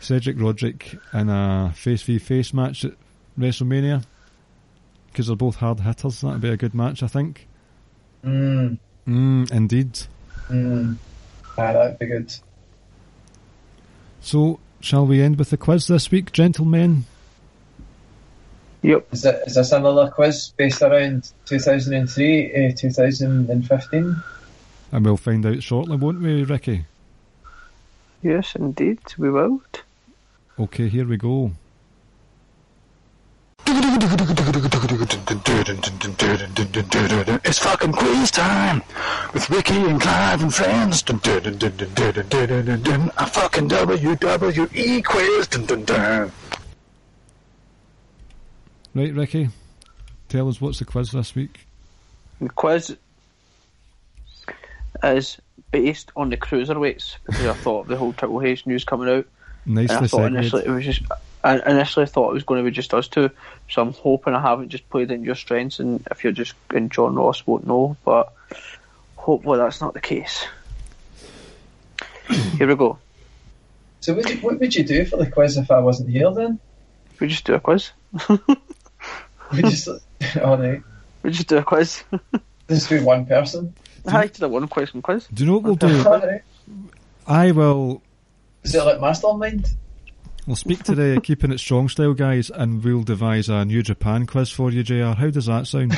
[0.00, 2.92] Cedric Roderick in a face v face match at
[3.38, 4.04] WrestleMania
[5.08, 6.20] because they're both hard hitters.
[6.20, 7.48] That'd be a good match, I think.
[8.24, 9.98] Mm, Mm, indeed.
[10.48, 10.96] mm.
[11.56, 12.32] Ah, that'd be good.
[14.20, 17.04] So, shall we end with the quiz this week, gentlemen?
[18.82, 19.12] Yep.
[19.12, 24.22] Is, it, is this another quiz based around 2003, uh, 2015?
[24.92, 26.84] And we'll find out shortly, won't we, Ricky?
[28.22, 29.60] Yes, indeed, we will.
[30.58, 31.52] Okay, here we go.
[37.44, 38.82] It's fucking quiz time
[39.34, 41.02] with Ricky and Clive and friends.
[41.02, 41.06] A
[43.26, 45.48] fucking WWE quiz.
[48.94, 49.50] Right, Ricky,
[50.28, 51.60] tell us what's the quiz this week.
[52.40, 52.96] The quiz
[55.02, 55.38] is
[55.70, 59.26] based on the cruiserweights because I thought of the whole Triple H news coming out.
[59.64, 61.02] And I thought initially it was just.
[61.44, 63.30] I initially thought it was going to be just us two,
[63.70, 66.88] so I'm hoping I haven't just played in your strengths, and if you're just in
[66.88, 68.32] John Ross won't know, but
[69.14, 70.46] hopefully that's not the case.
[72.56, 72.98] Here we go.
[74.00, 76.58] So what, you, what would you do for the quiz if I wasn't here then?
[77.20, 77.90] We just do a quiz.
[79.52, 79.88] We just,
[80.40, 80.82] oh right,
[81.22, 82.04] We just do a quiz.
[82.68, 83.74] just be one person.
[84.06, 85.26] I did a one question quiz.
[85.32, 86.04] Do you know what we'll do?
[86.08, 86.42] All right.
[87.26, 88.02] I will.
[88.62, 89.74] Is it like Mastermind?
[90.46, 94.26] We'll speak to the Keeping It Strong style guys and we'll devise a New Japan
[94.26, 95.12] quiz for you, JR.
[95.12, 95.92] How does that sound?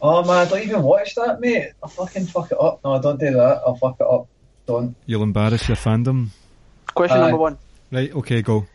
[0.00, 1.72] Oh man, don't even watch that, mate.
[1.82, 2.80] I'll fucking fuck it up.
[2.84, 3.62] No, don't do that.
[3.66, 4.28] I'll fuck it up.
[4.66, 4.94] Don't.
[5.06, 6.28] You'll embarrass your fandom.
[6.94, 7.20] Question Aye.
[7.22, 7.58] number one.
[7.90, 8.66] Right, okay, go.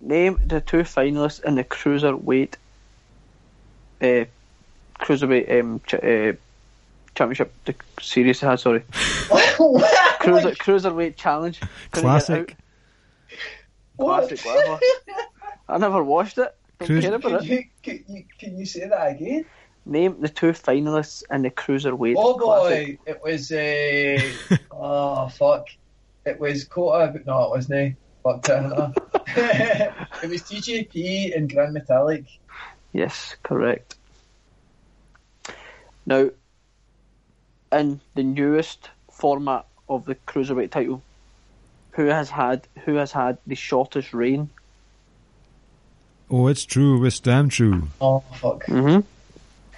[0.00, 2.54] Name the two finalists in the cruiserweight
[4.02, 4.24] uh,
[5.00, 6.32] cruiserweight um, ch- uh,
[7.14, 8.60] championship the series they had.
[8.60, 8.80] Sorry,
[9.58, 10.20] What?
[10.20, 11.60] Cruiser, cruiserweight challenge.
[11.92, 12.56] Couldn't Classic.
[13.98, 14.78] Classic, whatever.
[15.68, 16.54] I never watched it.
[16.78, 17.50] Don't Cruise- care about Can it.
[17.50, 19.46] you, can, you, can you say that again?
[19.86, 22.14] Name the two finalists in the cruiserweight.
[22.18, 22.98] Oh classic.
[23.04, 25.68] boy, it was uh, oh fuck,
[26.26, 27.96] it was Kota, but no, it wasn't.
[28.26, 28.92] Fuck it.
[30.24, 32.26] it was TJP and Gran Metalik.
[32.92, 33.94] Yes, correct.
[36.06, 36.30] Now,
[37.70, 41.02] in the newest format of the cruiserweight title,
[41.92, 44.50] who has had who has had the shortest reign?
[46.28, 47.04] Oh, it's true.
[47.04, 47.86] It's damn true.
[48.00, 48.66] Oh fuck.
[48.66, 49.06] Mm-hmm.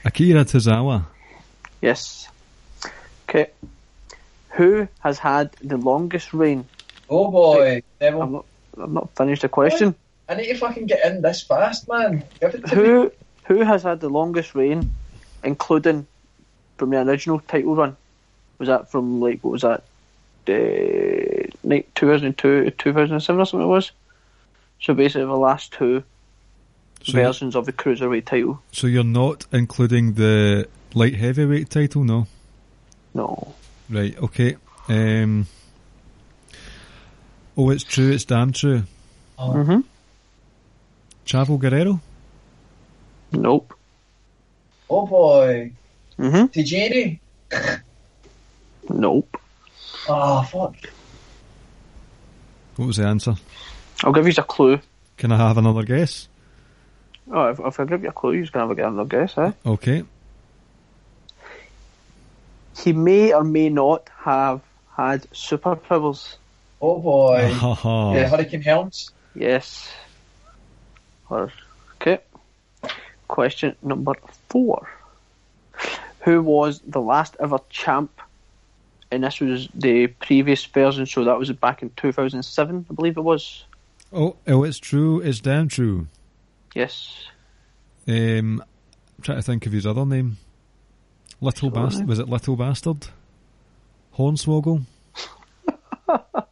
[0.07, 1.05] Akira Tozawa.
[1.83, 2.29] Yes.
[3.29, 3.51] Okay.
[4.53, 6.65] Who has had the longest reign?
[7.11, 8.45] Oh boy, I'm not.
[8.81, 9.95] I'm not finished the question.
[10.29, 12.23] I need to fucking get in this fast, man.
[12.41, 12.83] Give it to me.
[12.83, 13.13] Who
[13.45, 14.93] who has had the longest reign,
[15.43, 16.07] including
[16.77, 17.97] from the original title run?
[18.59, 19.85] Was that from like what was that?
[20.49, 23.91] Uh, night 2002 to 2007 or something it was.
[24.81, 26.03] So basically, the last two
[27.03, 28.63] So, versions of the cruiserweight title.
[28.73, 32.27] so you're not including the light heavyweight title, no?
[33.15, 33.55] No,
[33.91, 34.17] Right.
[34.19, 34.57] Okay.
[34.89, 35.47] Um.
[37.61, 38.13] Oh, it's true.
[38.13, 38.85] It's damn true.
[39.37, 39.81] Oh, mm-hmm.
[41.27, 42.01] Chavo Guerrero.
[43.33, 43.75] nope.
[44.89, 45.73] oh boy,
[46.19, 46.47] Mm-hmm.
[46.47, 47.19] Tajiri.
[48.89, 49.37] Nope.
[50.09, 50.77] Oh fuck.
[52.77, 53.35] What was the answer?
[54.03, 54.81] I'll give you a clue.
[55.17, 56.29] Can I have another guess?
[57.31, 59.53] Oh, if, if I give you a clue, you're gonna have a another guess, eh?
[59.67, 60.05] Okay.
[62.77, 64.61] He may or may not have
[64.97, 66.37] had superpowers.
[66.81, 67.53] Oh boy.
[67.53, 68.13] Haha.
[68.15, 69.11] Yeah, Hurricane Helms.
[69.35, 69.89] Yes.
[71.31, 72.19] Okay.
[73.27, 74.15] Question number
[74.49, 74.89] four.
[76.21, 78.11] Who was the last ever champ?
[79.11, 83.23] And this was the previous version, so that was back in 2007, I believe it
[83.23, 83.65] was.
[84.13, 85.21] Oh, oh, it's true.
[85.21, 86.07] It's damn true.
[86.75, 87.15] Yes.
[88.07, 88.63] Um,
[89.17, 90.37] I'm trying to think of his other name.
[91.41, 91.85] Little Sorry.
[91.87, 92.09] bastard.
[92.09, 93.07] Was it Little Bastard?
[94.17, 94.83] Hornswoggle.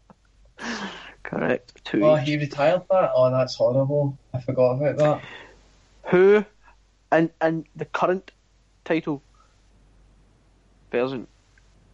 [1.27, 1.85] Correct.
[1.85, 2.28] Two Oh, each.
[2.28, 3.11] he retired that.
[3.15, 4.16] Oh, that's horrible.
[4.32, 5.23] I forgot about that.
[6.11, 6.44] Who,
[7.11, 8.31] and and the current
[8.85, 9.20] title
[10.93, 11.27] version,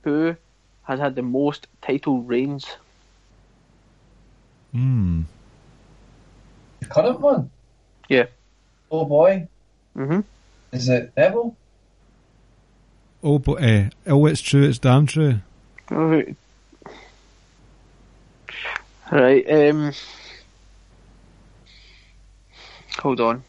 [0.05, 0.37] who
[0.83, 2.67] has had the most title reigns?
[4.73, 5.23] Hmm.
[6.81, 7.51] The current one.
[8.11, 8.27] Yeah.
[8.91, 9.49] Oh boy,
[9.97, 10.21] Mm-hmm.
[10.73, 11.57] is it Neville?
[13.25, 14.65] Oh, but uh, oh, it's true.
[14.65, 15.41] It's damn true.
[15.91, 16.37] Right.
[19.13, 19.45] Right.
[19.69, 19.93] Um.
[23.01, 23.45] Hold on.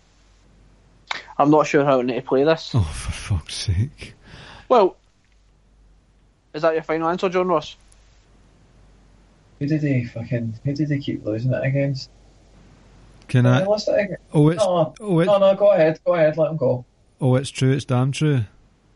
[1.38, 2.72] I'm not sure how I need to play this.
[2.76, 4.14] Oh, for fuck's sake!
[4.70, 4.98] Well,
[6.54, 7.76] is that your final answer, John Ross?
[9.60, 10.60] Who did he fucking?
[10.66, 12.10] Who did he keep losing it against?
[13.30, 13.64] Can He I?
[13.64, 14.18] lost it again.
[14.34, 15.56] Oh, it's No, oh, it, no, no.
[15.56, 16.00] Go ahead.
[16.06, 16.38] Go ahead.
[16.38, 16.84] Let him go.
[17.22, 17.72] oh, it's true.
[17.72, 18.42] It's damn true.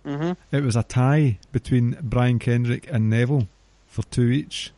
[0.06, 0.34] Mm-hmm.
[0.56, 3.48] It was a tie between Brian Kendrick and Neville
[3.88, 4.72] for two each.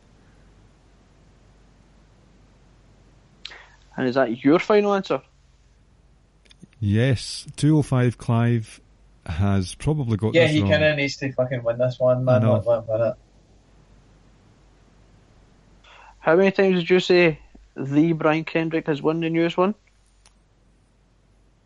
[4.00, 5.20] And is that your final answer?
[6.80, 8.80] Yes, 205 Clive
[9.26, 10.70] has probably got Yeah, this he wrong.
[10.70, 12.36] kind of needs to fucking win this one, man.
[12.42, 12.52] I know.
[12.54, 13.14] Let, let him win it.
[16.20, 17.40] How many times did you say
[17.76, 19.74] the Brian Kendrick has won the newest one?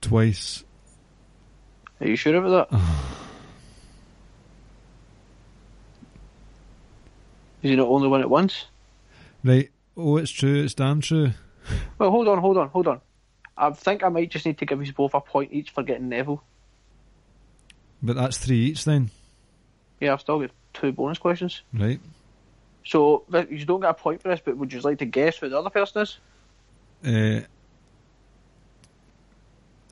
[0.01, 0.65] Twice.
[2.01, 2.81] Are you sure about that?
[7.63, 8.65] Has he not only won it once?
[9.45, 9.71] Right.
[9.97, 10.65] Oh, it's true.
[10.65, 11.31] It's damn true.
[11.99, 13.01] Well, hold on, hold on, hold on.
[13.57, 16.09] I think I might just need to give you both a point each for getting
[16.09, 16.43] Neville.
[18.03, 19.11] But that's three each then,
[20.01, 21.63] Yeah, I've still got two bonus questions.
[21.73, 22.01] right?
[22.85, 25.49] So you don't get a point for this, but would you like to guess who
[25.49, 26.19] the other person is?
[27.05, 27.41] Uh,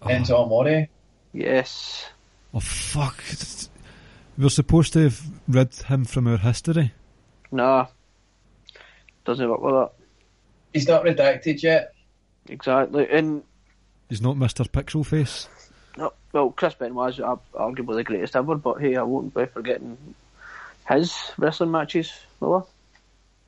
[0.02, 0.88] Enzo Amore.
[1.32, 2.06] Yes.
[2.52, 3.22] oh fuck!
[4.36, 6.92] We're supposed to have read him from our history.
[7.50, 7.86] Nah.
[9.24, 9.92] Doesn't work with that.
[10.72, 11.94] He's not redacted yet.
[12.48, 13.08] Exactly.
[13.10, 13.42] And
[14.08, 15.48] He's not Mister Pixel Face.
[15.96, 19.96] no, well, Chris Benoit's ar- arguably the greatest ever, but hey, I won't be forgetting
[20.88, 22.62] his wrestling matches, will I?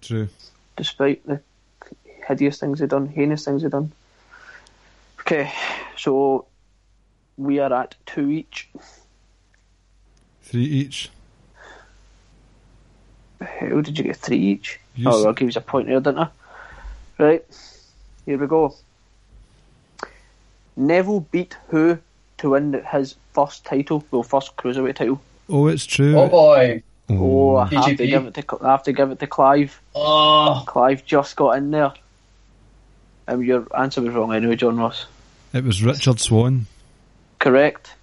[0.00, 0.28] True.
[0.76, 1.40] despite the
[2.28, 3.92] hideous things they've done, heinous things they've done.
[5.20, 5.50] Okay,
[5.96, 6.46] so
[7.36, 8.68] we are at two each.
[10.42, 11.10] Three each.
[13.40, 14.78] How did you get three each?
[14.94, 16.28] You oh, s- I'll give you a point there, didn't I?
[17.18, 17.44] Right,
[18.26, 18.74] here we go.
[20.76, 22.02] Neville beat who to
[22.38, 25.20] to win his first title, well, first cruiserweight title.
[25.48, 26.18] Oh, it's true.
[26.18, 26.82] Oh boy.
[27.08, 29.80] Oh, I have to give it to I have to give it to Clive.
[29.94, 31.92] Oh, Clive just got in there.
[33.28, 35.06] Um, your answer was wrong anyway, John Ross.
[35.52, 36.66] It was Richard Swann.
[37.38, 37.94] Correct.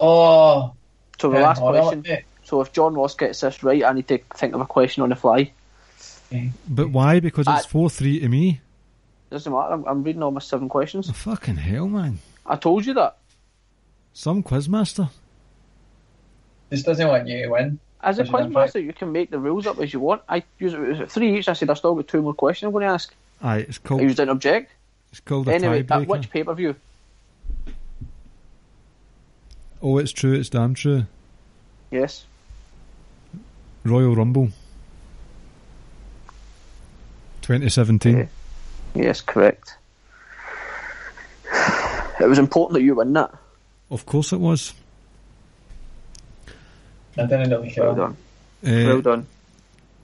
[0.00, 0.72] oh.
[1.18, 2.04] So the Yeah, last question.
[2.44, 5.08] So if John Ross gets this right, I need to think of a question on
[5.08, 5.50] the fly.
[6.68, 7.20] But why?
[7.20, 8.60] Because it's I- 4 3 to me.
[9.30, 9.72] Doesn't matter.
[9.74, 11.08] I'm, I'm reading all my seven questions.
[11.10, 12.18] Oh, fucking hell, man.
[12.46, 13.16] I told you that.
[14.12, 15.10] Some quizmaster.
[16.70, 17.78] This doesn't want you to win.
[18.00, 20.22] As a Question number quizmaster, you can make the rules up as you want.
[20.28, 21.48] I use it was three each.
[21.48, 23.12] I said I still got two more questions I'm going to ask.
[23.42, 24.70] Aye, it's called, You didn't object.
[25.10, 26.06] it's called a Anyway, at tiebreaker.
[26.06, 26.76] which pay per view?
[29.82, 31.06] Oh, it's true, it's damn true.
[31.90, 32.24] Yes.
[33.84, 34.50] Royal Rumble.
[37.46, 38.16] 2017.
[38.18, 38.26] Yeah.
[38.94, 39.76] Yes, correct.
[42.18, 43.32] It was important that you win that.
[43.90, 44.72] Of course it was.
[47.16, 47.84] I didn't really care.
[47.84, 48.16] Well done.
[48.66, 49.26] Uh, well done.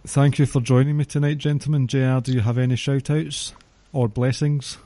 [0.06, 1.86] Thank you for joining me tonight, gentlemen.
[1.88, 3.54] JR, do you have any shout outs
[3.92, 4.78] or blessings?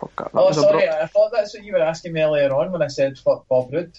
[0.00, 0.32] Fuck that.
[0.32, 0.84] That Oh, sorry.
[0.84, 1.02] abrupt.
[1.02, 3.72] I thought that's what you were asking me earlier on when I said fuck Bob
[3.72, 3.98] Roode.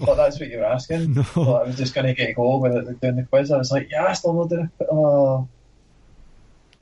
[0.00, 1.14] I thought that's what you were asking.
[1.14, 1.22] No.
[1.22, 3.50] Thought I was just going to get a go with it doing the quiz.
[3.50, 4.86] I was like, yeah, I still not doing it.
[4.90, 5.48] Oh,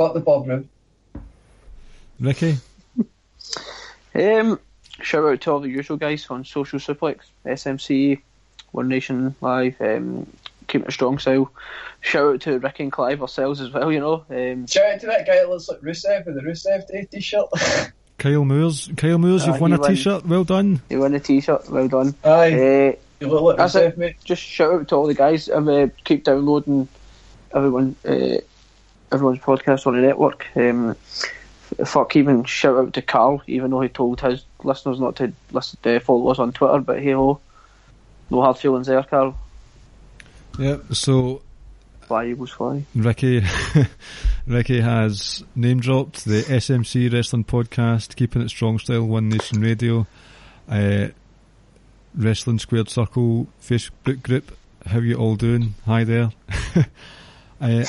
[0.00, 0.66] fuck the Bob Roode.
[2.18, 2.56] Ricky?
[4.14, 4.58] Um,
[5.02, 8.22] shout out to all the usual guys on Social Suplex, SMC,
[8.72, 10.26] One Nation Live, um,
[10.68, 11.52] Keep It Strong Style.
[12.00, 14.24] Shout out to Ricky and Clive ourselves as well, you know.
[14.30, 17.46] Um, Shout out to that guy that looks like Rusev with the Rusev Day t-shirt.
[18.18, 18.90] Kyle Moores.
[18.96, 19.90] Kyle Moores, Ah, you've won he a won.
[19.90, 20.26] t-shirt.
[20.26, 20.80] Well done.
[20.88, 22.14] you won a t-shirt, well done.
[22.24, 23.98] Aye, Uh, you look like that's Rusev, it.
[23.98, 24.16] mate.
[24.24, 25.50] just shout out to all the guys.
[25.50, 26.88] Um, uh, keep downloading
[27.54, 28.38] everyone, uh,
[29.12, 30.46] everyone's podcast on the network.
[30.56, 30.96] Um,
[31.84, 35.78] fuck, even shout out to Carl, even though he told his listeners not to listen,
[35.84, 36.80] uh, follow us on Twitter.
[36.80, 37.40] But hey ho,
[38.30, 39.36] no hard feelings there, Carl.
[40.58, 41.42] Yep, so
[42.02, 42.84] Fly Eagles fly.
[42.94, 43.42] Ricky
[44.46, 50.06] Ricky has name dropped the SMC Wrestling Podcast, Keeping It Strong Style, One Nation Radio,
[50.68, 51.08] uh,
[52.14, 54.56] Wrestling Squared Circle Facebook group.
[54.86, 55.74] How you all doing?
[55.86, 56.30] Hi there.
[57.60, 57.84] uh,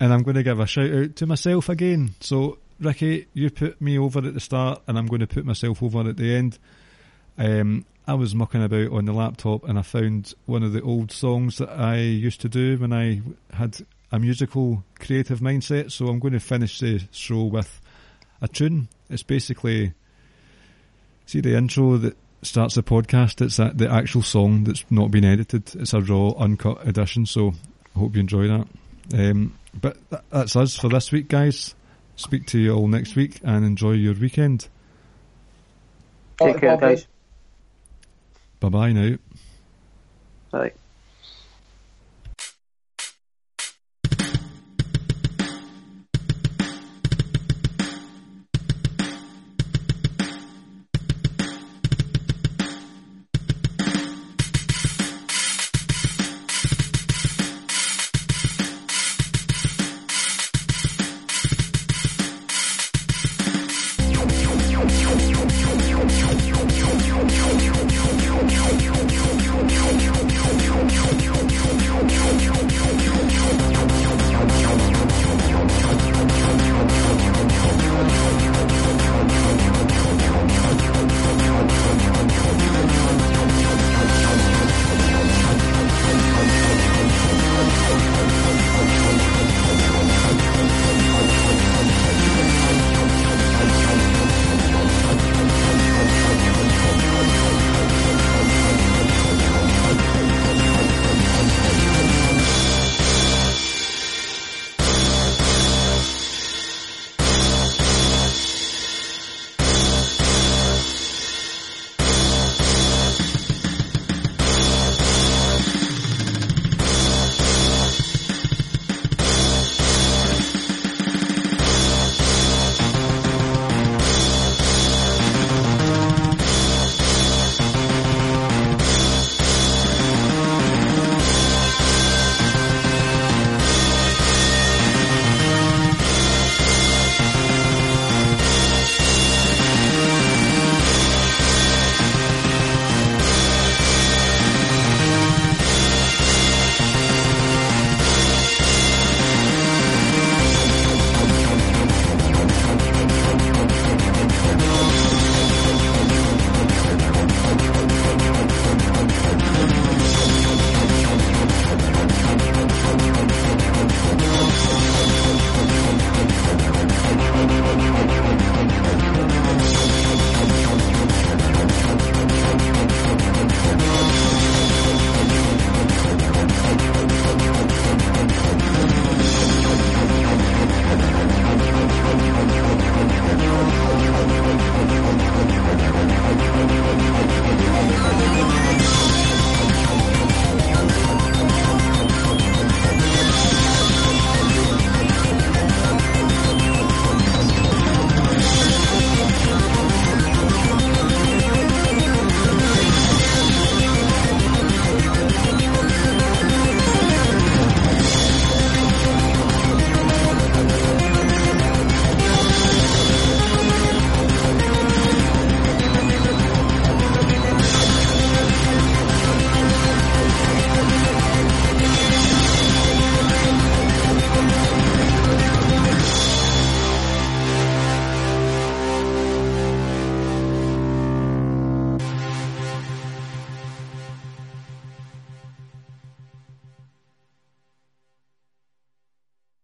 [0.00, 2.14] and I'm going to give a shout out to myself again.
[2.20, 5.82] So, Ricky, you put me over at the start, and I'm going to put myself
[5.82, 6.58] over at the end.
[7.38, 11.10] Um, I was mucking about on the laptop and I found one of the old
[11.10, 13.22] songs that I used to do when I
[13.52, 13.78] had
[14.12, 15.90] a musical creative mindset.
[15.90, 17.80] So I'm going to finish the show with
[18.42, 18.88] a tune.
[19.08, 19.94] It's basically,
[21.24, 23.40] see the intro that starts the podcast.
[23.40, 25.74] It's that the actual song that's not been edited.
[25.74, 27.24] It's a raw, uncut edition.
[27.24, 27.54] So
[27.96, 28.68] I hope you enjoy that.
[29.14, 29.96] Um, but
[30.30, 31.74] that's us for this week, guys.
[32.16, 34.68] Speak to you all next week and enjoy your weekend.
[36.38, 37.06] Take care, guys.
[38.60, 39.16] Bye bye now.
[40.52, 40.74] Right.